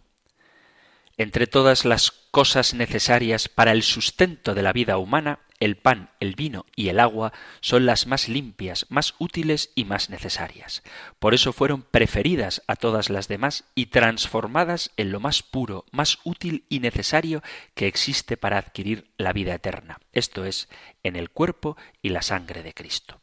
[1.17, 6.35] entre todas las cosas necesarias para el sustento de la vida humana, el pan, el
[6.35, 10.83] vino y el agua son las más limpias, más útiles y más necesarias.
[11.19, 16.19] Por eso fueron preferidas a todas las demás y transformadas en lo más puro, más
[16.23, 17.41] útil y necesario
[17.73, 20.67] que existe para adquirir la vida eterna, esto es,
[21.03, 23.21] en el cuerpo y la sangre de Cristo.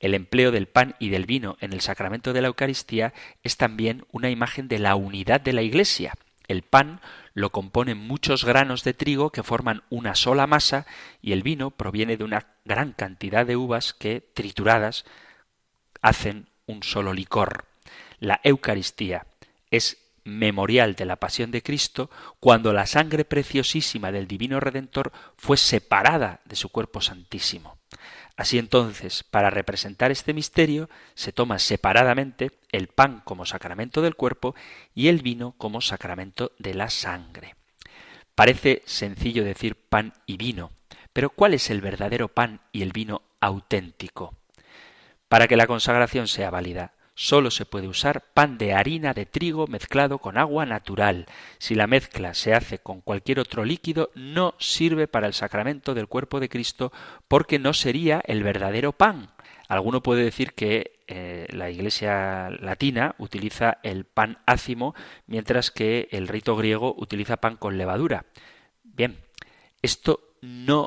[0.00, 3.12] El empleo del pan y del vino en el sacramento de la Eucaristía
[3.42, 6.14] es también una imagen de la unidad de la Iglesia.
[6.48, 7.00] El pan
[7.34, 10.86] lo componen muchos granos de trigo que forman una sola masa
[11.20, 15.04] y el vino proviene de una gran cantidad de uvas que, trituradas,
[16.02, 17.64] hacen un solo licor.
[18.18, 19.26] La Eucaristía
[19.70, 25.56] es memorial de la pasión de Cristo cuando la sangre preciosísima del Divino Redentor fue
[25.56, 27.78] separada de su cuerpo santísimo.
[28.36, 34.54] Así entonces, para representar este misterio, se toma separadamente el pan como sacramento del cuerpo
[34.94, 37.56] y el vino como sacramento de la sangre.
[38.34, 40.70] Parece sencillo decir pan y vino,
[41.14, 44.34] pero ¿cuál es el verdadero pan y el vino auténtico?
[45.28, 49.66] Para que la consagración sea válida, solo se puede usar pan de harina de trigo
[49.66, 51.26] mezclado con agua natural.
[51.58, 56.06] Si la mezcla se hace con cualquier otro líquido, no sirve para el sacramento del
[56.06, 56.92] cuerpo de Cristo
[57.26, 59.30] porque no sería el verdadero pan.
[59.66, 64.94] Alguno puede decir que eh, la Iglesia latina utiliza el pan ácimo,
[65.26, 68.26] mientras que el rito griego utiliza pan con levadura.
[68.84, 69.16] Bien,
[69.80, 70.86] esto no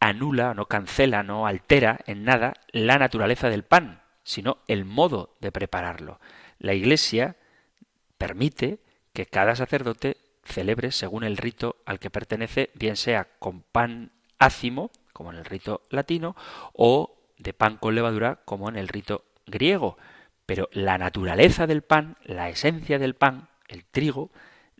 [0.00, 5.52] anula, no cancela, no altera en nada la naturaleza del pan sino el modo de
[5.52, 6.20] prepararlo.
[6.58, 7.36] La Iglesia
[8.18, 8.80] permite
[9.12, 14.90] que cada sacerdote celebre según el rito al que pertenece, bien sea con pan ácimo,
[15.12, 16.36] como en el rito latino,
[16.72, 19.96] o de pan con levadura, como en el rito griego.
[20.46, 24.30] Pero la naturaleza del pan, la esencia del pan, el trigo,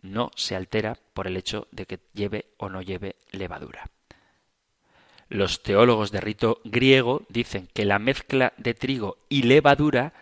[0.01, 3.89] no se altera por el hecho de que lleve o no lleve levadura.
[5.33, 10.13] Los teólogos de rito griego dicen que la mezcla de trigo y levadura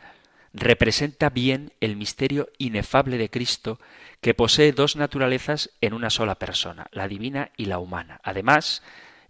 [0.54, 3.78] representa bien el misterio inefable de Cristo,
[4.22, 8.22] que posee dos naturalezas en una sola persona, la divina y la humana.
[8.24, 8.84] Además,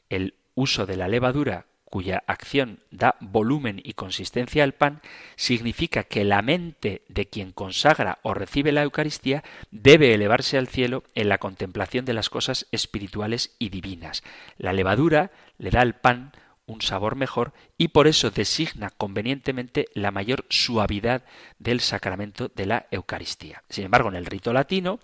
[0.09, 5.01] el uso de la levadura cuya acción da volumen y consistencia al pan,
[5.35, 11.03] significa que la mente de quien consagra o recibe la Eucaristía debe elevarse al cielo
[11.15, 14.23] en la contemplación de las cosas espirituales y divinas.
[14.57, 16.31] La levadura le da al pan
[16.65, 21.25] un sabor mejor y por eso designa convenientemente la mayor suavidad
[21.59, 23.63] del sacramento de la Eucaristía.
[23.69, 24.99] Sin embargo, en el rito latino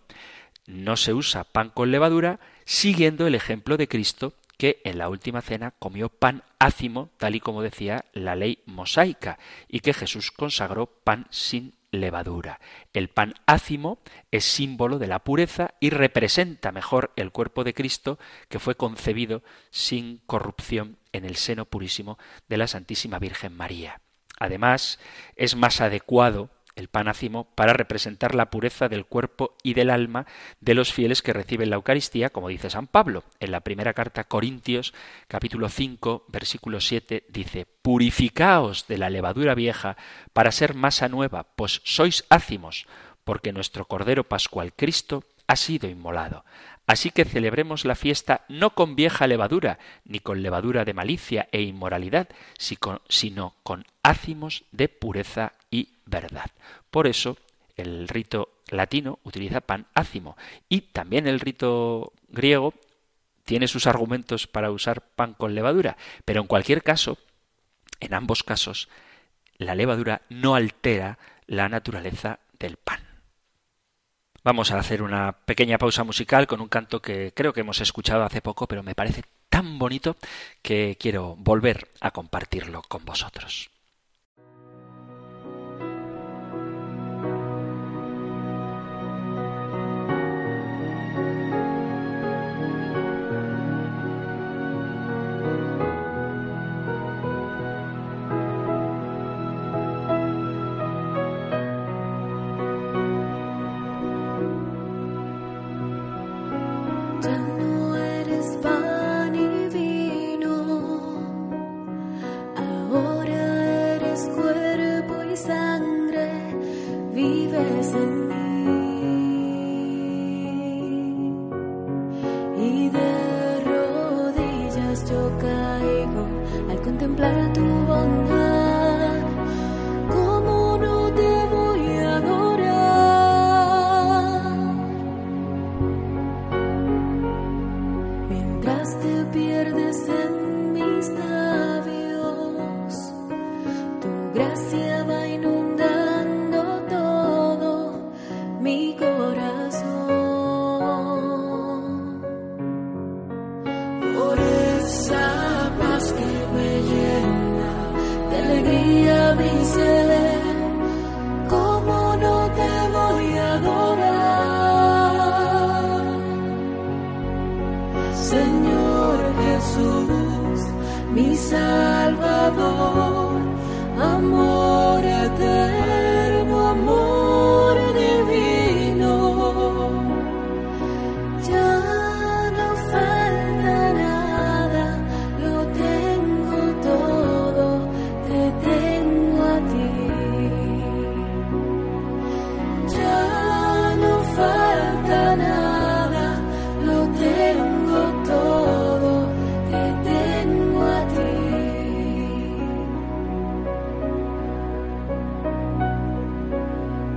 [0.68, 5.42] no se usa pan con levadura, siguiendo el ejemplo de Cristo que en la última
[5.42, 9.38] cena comió pan ácimo, tal y como decía la ley mosaica,
[9.68, 12.60] y que Jesús consagró pan sin levadura.
[12.94, 14.00] El pan ácimo
[14.32, 19.44] es símbolo de la pureza y representa mejor el cuerpo de Cristo que fue concebido
[19.70, 24.02] sin corrupción en el seno purísimo de la Santísima Virgen María.
[24.40, 25.00] Además,
[25.36, 27.08] es más adecuado el pan
[27.56, 30.28] para representar la pureza del cuerpo y del alma
[30.62, 33.24] de los fieles que reciben la Eucaristía, como dice San Pablo.
[33.40, 34.94] En la primera carta Corintios,
[35.28, 39.98] capítulo 5, versículo 7, dice, Purificaos de la levadura vieja
[40.34, 42.86] para ser masa nueva, pues sois ácimos,
[43.24, 46.46] porque nuestro Cordero Pascual Cristo ha sido inmolado.
[46.86, 51.62] Así que celebremos la fiesta no con vieja levadura, ni con levadura de malicia e
[51.62, 55.54] inmoralidad, sino con ácimos de pureza
[56.08, 56.50] verdad.
[56.90, 57.38] Por eso
[57.76, 60.36] el rito latino utiliza pan ácimo
[60.68, 62.74] y también el rito griego
[63.46, 65.96] tiene sus argumentos para usar pan con levadura,
[66.26, 67.18] pero en cualquier caso,
[68.00, 68.90] en ambos casos,
[69.58, 73.00] la levadura no altera la naturaleza del pan.
[74.44, 78.24] Vamos a hacer una pequeña pausa musical con un canto que creo que hemos escuchado
[78.24, 80.18] hace poco, pero me parece tan bonito
[80.62, 83.70] que quiero volver a compartirlo con vosotros.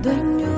[0.01, 0.50] Dueño y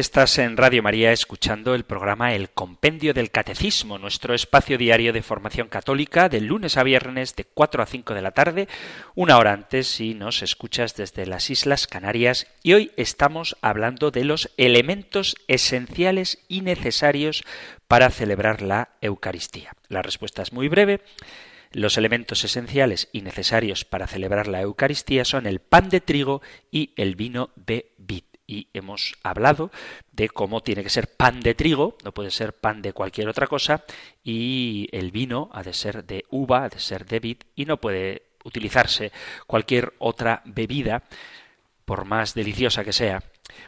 [0.00, 5.20] Estás en Radio María escuchando el programa El Compendio del Catecismo, nuestro espacio diario de
[5.20, 8.66] formación católica de lunes a viernes de 4 a 5 de la tarde,
[9.14, 12.46] una hora antes si nos escuchas desde las Islas Canarias.
[12.62, 17.44] Y hoy estamos hablando de los elementos esenciales y necesarios
[17.86, 19.72] para celebrar la Eucaristía.
[19.88, 21.02] La respuesta es muy breve.
[21.72, 26.40] Los elementos esenciales y necesarios para celebrar la Eucaristía son el pan de trigo
[26.70, 29.70] y el vino de vid y hemos hablado
[30.10, 33.46] de cómo tiene que ser pan de trigo, no puede ser pan de cualquier otra
[33.46, 33.84] cosa,
[34.24, 37.76] y el vino ha de ser de uva, ha de ser de vid, y no
[37.76, 39.12] puede utilizarse
[39.46, 41.04] cualquier otra bebida,
[41.84, 43.22] por más deliciosa que sea,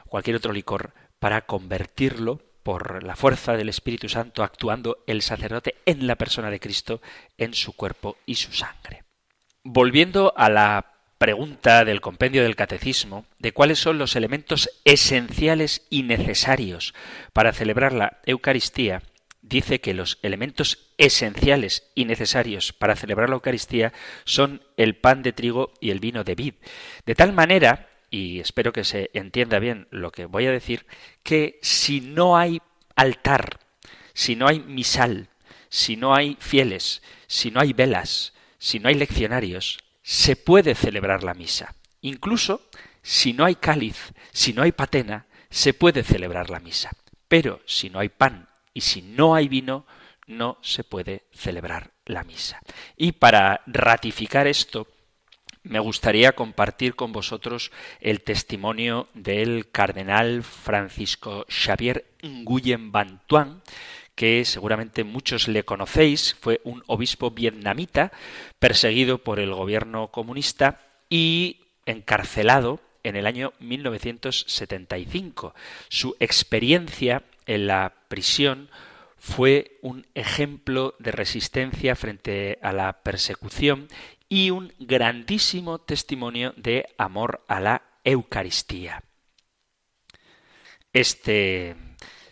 [0.09, 6.09] cualquier otro licor, para convertirlo por la fuerza del Espíritu Santo actuando el sacerdote en
[6.09, 7.01] la persona de Cristo,
[7.39, 9.05] en su cuerpo y su sangre.
[9.63, 10.92] Volviendo a la
[11.23, 16.95] pregunta del compendio del catecismo de cuáles son los elementos esenciales y necesarios
[17.33, 19.03] para celebrar la Eucaristía,
[19.41, 23.93] dice que los elementos esenciales y necesarios para celebrar la Eucaristía
[24.25, 26.55] son el pan de trigo y el vino de vid.
[27.07, 30.87] De tal manera, y espero que se entienda bien lo que voy a decir,
[31.23, 32.61] que si no hay
[32.97, 33.61] altar,
[34.13, 35.29] si no hay misal,
[35.69, 41.23] si no hay fieles, si no hay velas, si no hay leccionarios, se puede celebrar
[41.23, 41.75] la misa.
[42.01, 42.69] Incluso
[43.03, 46.91] si no hay cáliz, si no hay patena, se puede celebrar la misa.
[47.29, 49.87] Pero si no hay pan y si no hay vino,
[50.27, 52.61] no se puede celebrar la misa.
[52.97, 54.87] Y para ratificar esto,
[55.65, 63.63] me gustaría compartir con vosotros el testimonio del cardenal Francisco Xavier Nguyen Van Tuan,
[64.23, 68.13] que seguramente muchos le conocéis, fue un obispo vietnamita
[68.61, 70.79] perseguido por el gobierno comunista
[71.11, 75.57] y encarcelado en el año 1975.
[75.89, 78.71] Su experiencia en la prisión
[79.19, 83.89] fue un ejemplo de resistencia frente a la persecución
[84.29, 89.03] y un grandísimo testimonio de amor a la Eucaristía.
[90.93, 91.75] Este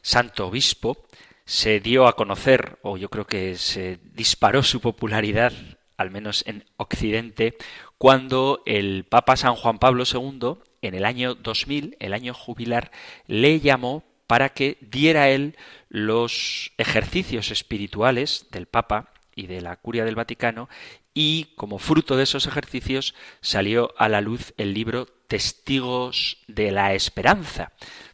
[0.03, 1.09] santo obispo
[1.51, 5.53] se dio a conocer, o yo creo que se disparó su popularidad,
[5.97, 7.57] al menos en Occidente,
[7.99, 12.93] cuando el Papa San Juan Pablo II, en el año 2000, el año jubilar,
[13.27, 15.57] le llamó para que diera él
[15.89, 20.69] los ejercicios espirituales del Papa y de la Curia del Vaticano
[21.15, 26.95] y como fruto de esos ejercicios salió a la luz el libro Testigos de la
[26.95, 27.73] Esperanza,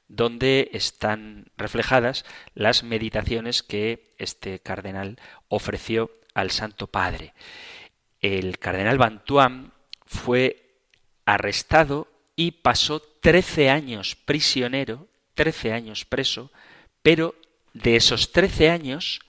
[0.09, 7.35] donde están reflejadas las meditaciones que este cardenal ofreció al Santo Padre.
[8.21, 9.73] El cardenal Bantuán
[10.05, 10.81] fue
[11.25, 16.53] arrestado y pasó trece años prisionero, trece años preso,
[17.03, 17.35] pero
[17.73, 19.21] de esos trece años,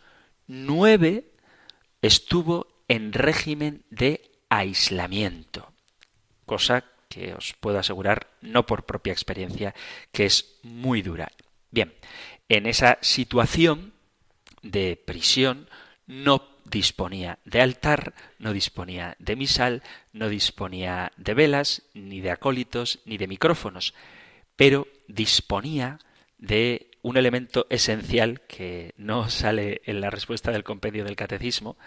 [0.48, 1.32] nueve
[2.02, 5.74] estuvo en régimen de aislamiento,
[6.46, 9.74] cosa que os puedo asegurar, no por propia experiencia,
[10.12, 11.32] que es muy dura.
[11.72, 11.94] Bien,
[12.50, 13.94] en esa situación
[14.62, 15.70] de prisión
[16.06, 19.84] no disponía de altar, no disponía de misal,
[20.14, 23.94] no disponía de velas, ni de acólitos, ni de micrófonos,
[24.56, 26.00] pero disponía
[26.38, 31.78] de un elemento esencial que no sale en la respuesta del compendio del catecismo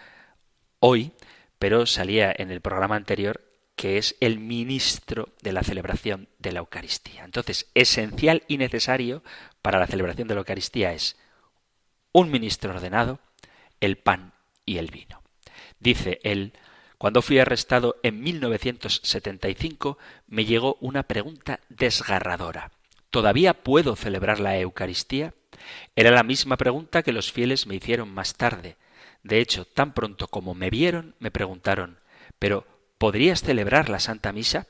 [0.79, 1.11] hoy,
[1.59, 3.50] pero salía en el programa anterior
[3.81, 7.25] que es el ministro de la celebración de la Eucaristía.
[7.25, 9.23] Entonces, esencial y necesario
[9.63, 11.17] para la celebración de la Eucaristía es
[12.11, 13.19] un ministro ordenado,
[13.79, 14.33] el pan
[14.67, 15.23] y el vino.
[15.79, 16.53] Dice él,
[16.99, 22.69] cuando fui arrestado en 1975 me llegó una pregunta desgarradora.
[23.09, 25.33] ¿Todavía puedo celebrar la Eucaristía?
[25.95, 28.77] Era la misma pregunta que los fieles me hicieron más tarde.
[29.23, 31.97] De hecho, tan pronto como me vieron, me preguntaron,
[32.37, 32.70] pero
[33.01, 34.67] ¿Podrías celebrar la Santa Misa?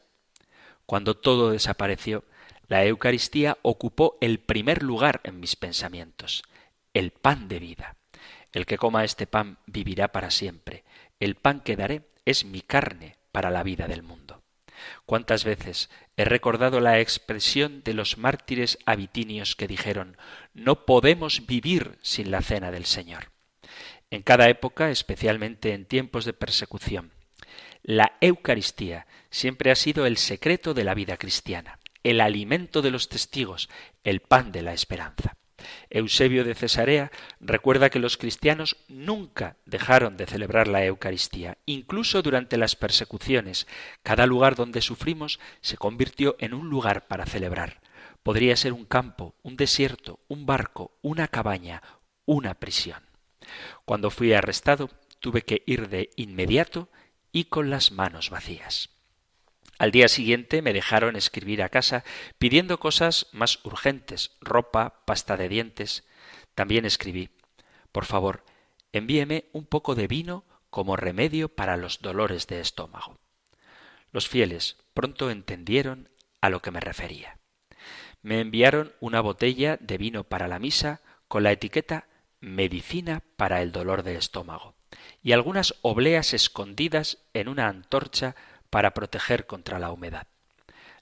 [0.86, 2.23] Cuando todo desapareció,
[2.69, 6.41] la Eucaristía ocupó el primer lugar en mis pensamientos,
[6.93, 7.97] el pan de vida.
[8.53, 10.86] El que coma este pan vivirá para siempre.
[11.19, 14.41] El pan que daré es mi carne para la vida del mundo.
[15.05, 20.15] ¿Cuántas veces he recordado la expresión de los mártires abitinios que dijeron
[20.53, 23.34] no podemos vivir sin la cena del Señor?
[24.09, 27.11] En cada época, especialmente en tiempos de persecución,
[27.84, 33.09] la Eucaristía siempre ha sido el secreto de la vida cristiana, el alimento de los
[33.09, 33.69] testigos,
[34.03, 35.38] el pan de la esperanza.
[35.89, 42.57] Eusebio de Cesarea recuerda que los cristianos nunca dejaron de celebrar la Eucaristía, incluso durante
[42.57, 43.67] las persecuciones.
[44.01, 47.82] Cada lugar donde sufrimos se convirtió en un lugar para celebrar.
[48.23, 51.82] Podría ser un campo, un desierto, un barco, una cabaña,
[52.25, 53.03] una prisión.
[53.86, 56.89] Cuando fui arrestado, tuve que ir de inmediato
[57.32, 58.89] y con las manos vacías.
[59.77, 62.03] Al día siguiente me dejaron escribir a casa
[62.38, 66.07] pidiendo cosas más urgentes, ropa, pasta de dientes.
[66.53, 67.29] También escribí
[67.91, 68.45] Por favor,
[68.91, 73.17] envíeme un poco de vino como remedio para los dolores de estómago.
[74.11, 76.09] Los fieles pronto entendieron
[76.41, 77.39] a lo que me refería.
[78.21, 82.07] Me enviaron una botella de vino para la misa con la etiqueta
[82.39, 84.75] medicina para el dolor de estómago
[85.23, 88.35] y algunas obleas escondidas en una antorcha
[88.69, 90.27] para proteger contra la humedad.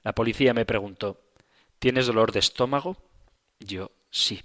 [0.04, 1.22] La policía me preguntó
[1.80, 2.98] ¿Tienes dolor de estómago?
[3.60, 4.42] Yo sí.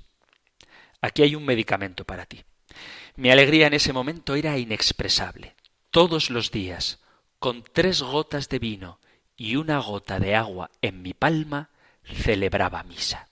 [1.00, 2.44] Aquí hay un medicamento para ti.
[3.16, 5.54] Mi alegría en ese momento era inexpresable.
[5.90, 7.00] Todos los días,
[7.38, 8.98] con tres gotas de vino
[9.36, 11.70] y una gota de agua en mi palma,
[12.04, 13.28] celebraba misa.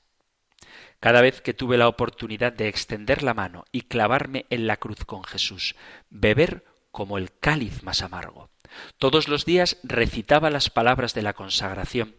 [1.02, 5.04] Cada vez que tuve la oportunidad de extender la mano y clavarme en la cruz
[5.04, 5.74] con Jesús,
[6.10, 8.50] beber como el cáliz más amargo.
[8.98, 12.14] Todos los días recitaba las palabras de la consagración,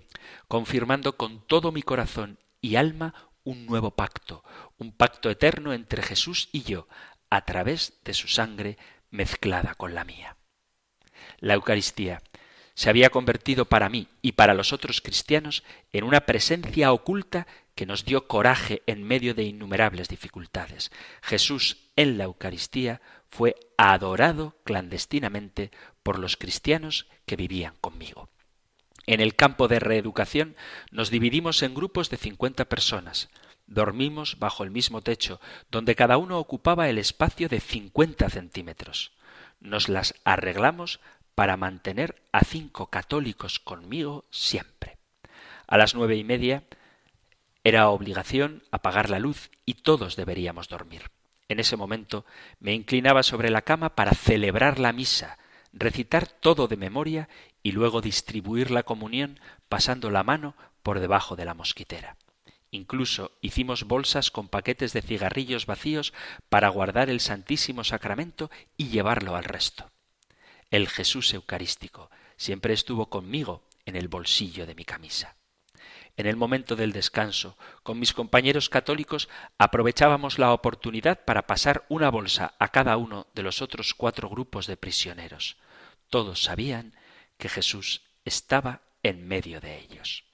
[0.49, 3.13] confirmando con todo mi corazón y alma
[3.45, 4.43] un nuevo pacto,
[4.77, 6.89] un pacto eterno entre Jesús y yo,
[7.29, 8.77] a través de su sangre
[9.09, 10.35] mezclada con la mía.
[11.39, 12.21] La Eucaristía
[12.75, 15.63] se había convertido para mí y para los otros cristianos
[15.93, 20.91] en una presencia oculta que nos dio coraje en medio de innumerables dificultades.
[21.21, 25.71] Jesús en la Eucaristía fue adorado clandestinamente
[26.03, 28.29] por los cristianos que vivían conmigo.
[29.05, 30.55] En el campo de reeducación
[30.91, 33.29] nos dividimos en grupos de cincuenta personas.
[33.65, 39.11] Dormimos bajo el mismo techo, donde cada uno ocupaba el espacio de cincuenta centímetros.
[39.59, 40.99] Nos las arreglamos
[41.35, 44.97] para mantener a cinco católicos conmigo siempre.
[45.67, 46.63] A las nueve y media
[47.63, 51.11] era obligación apagar la luz y todos deberíamos dormir.
[51.47, 52.25] En ese momento
[52.59, 55.37] me inclinaba sobre la cama para celebrar la misa,
[55.71, 57.29] recitar todo de memoria
[57.61, 59.39] y luego distribuir la comunión
[59.69, 62.17] pasando la mano por debajo de la mosquitera.
[62.71, 66.11] Incluso hicimos bolsas con paquetes de cigarrillos vacíos
[66.49, 69.91] para guardar el Santísimo Sacramento y llevarlo al resto.
[70.71, 75.35] El Jesús Eucarístico siempre estuvo conmigo en el bolsillo de mi camisa.
[76.15, 82.11] En el momento del descanso, con mis compañeros católicos, aprovechábamos la oportunidad para pasar una
[82.11, 85.57] bolsa a cada uno de los otros cuatro grupos de prisioneros.
[86.09, 86.93] Todos sabían
[87.37, 90.25] que Jesús estaba en medio de ellos.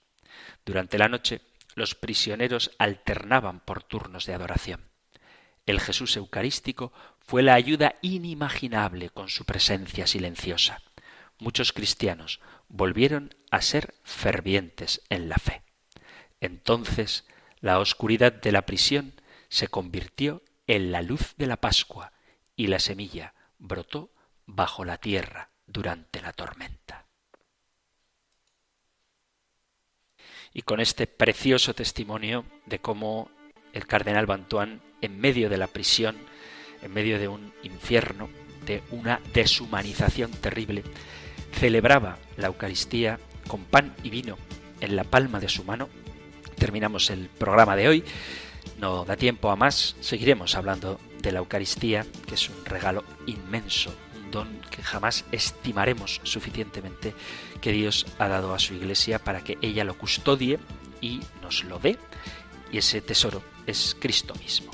[0.66, 1.42] Durante la noche,
[1.76, 4.90] los prisioneros alternaban por turnos de adoración.
[5.66, 10.82] El Jesús Eucarístico fue la ayuda inimaginable con su presencia silenciosa.
[11.38, 15.64] Muchos cristianos volvieron a ser fervientes en la fe.
[16.42, 17.26] Entonces
[17.60, 19.14] la oscuridad de la prisión
[19.50, 22.14] se convirtió en la luz de la Pascua
[22.56, 24.12] y la semilla brotó
[24.46, 27.06] bajo la tierra durante la tormenta.
[30.54, 33.30] Y con este precioso testimonio de cómo
[33.74, 36.18] el cardenal Bantuán, en medio de la prisión,
[36.82, 38.30] en medio de un infierno,
[38.66, 40.84] de una deshumanización terrible,
[41.54, 44.38] celebraba la Eucaristía con pan y vino
[44.82, 45.90] en la palma de su mano
[46.60, 48.04] terminamos el programa de hoy.
[48.78, 49.96] No da tiempo a más.
[50.02, 56.22] Seguiremos hablando de la Eucaristía, que es un regalo inmenso, un don que jamás estimaremos
[56.24, 57.16] suficientemente
[57.62, 60.60] que Dios ha dado a su Iglesia para que ella lo custodie
[61.02, 61.98] y nos lo dé.
[62.72, 64.72] Y ese tesoro es Cristo mismo.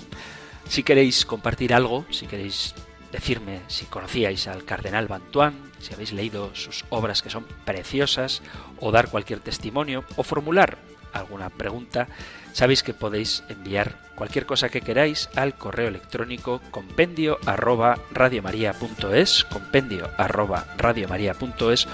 [0.68, 2.74] Si queréis compartir algo, si queréis
[3.12, 8.42] decirme si conocíais al cardenal Bantuán, si habéis leído sus obras que son preciosas,
[8.80, 10.78] o dar cualquier testimonio, o formular
[11.16, 12.08] alguna pregunta,
[12.54, 20.10] sabéis que podéis enviar cualquier cosa que queráis al correo electrónico compendio arroba radiomaria.es, compendio
[20.18, 21.88] arroba radiomaria.es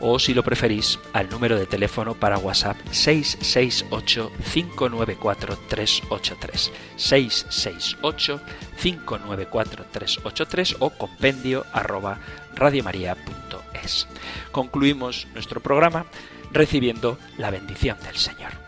[0.00, 8.40] o si lo preferís al número de teléfono para WhatsApp 668 594 383 668
[8.80, 12.18] 594 383 o compendio arroba
[12.54, 14.08] radiomaria.es.
[14.52, 16.06] Concluimos nuestro programa
[16.52, 18.67] recibiendo la bendición del Señor.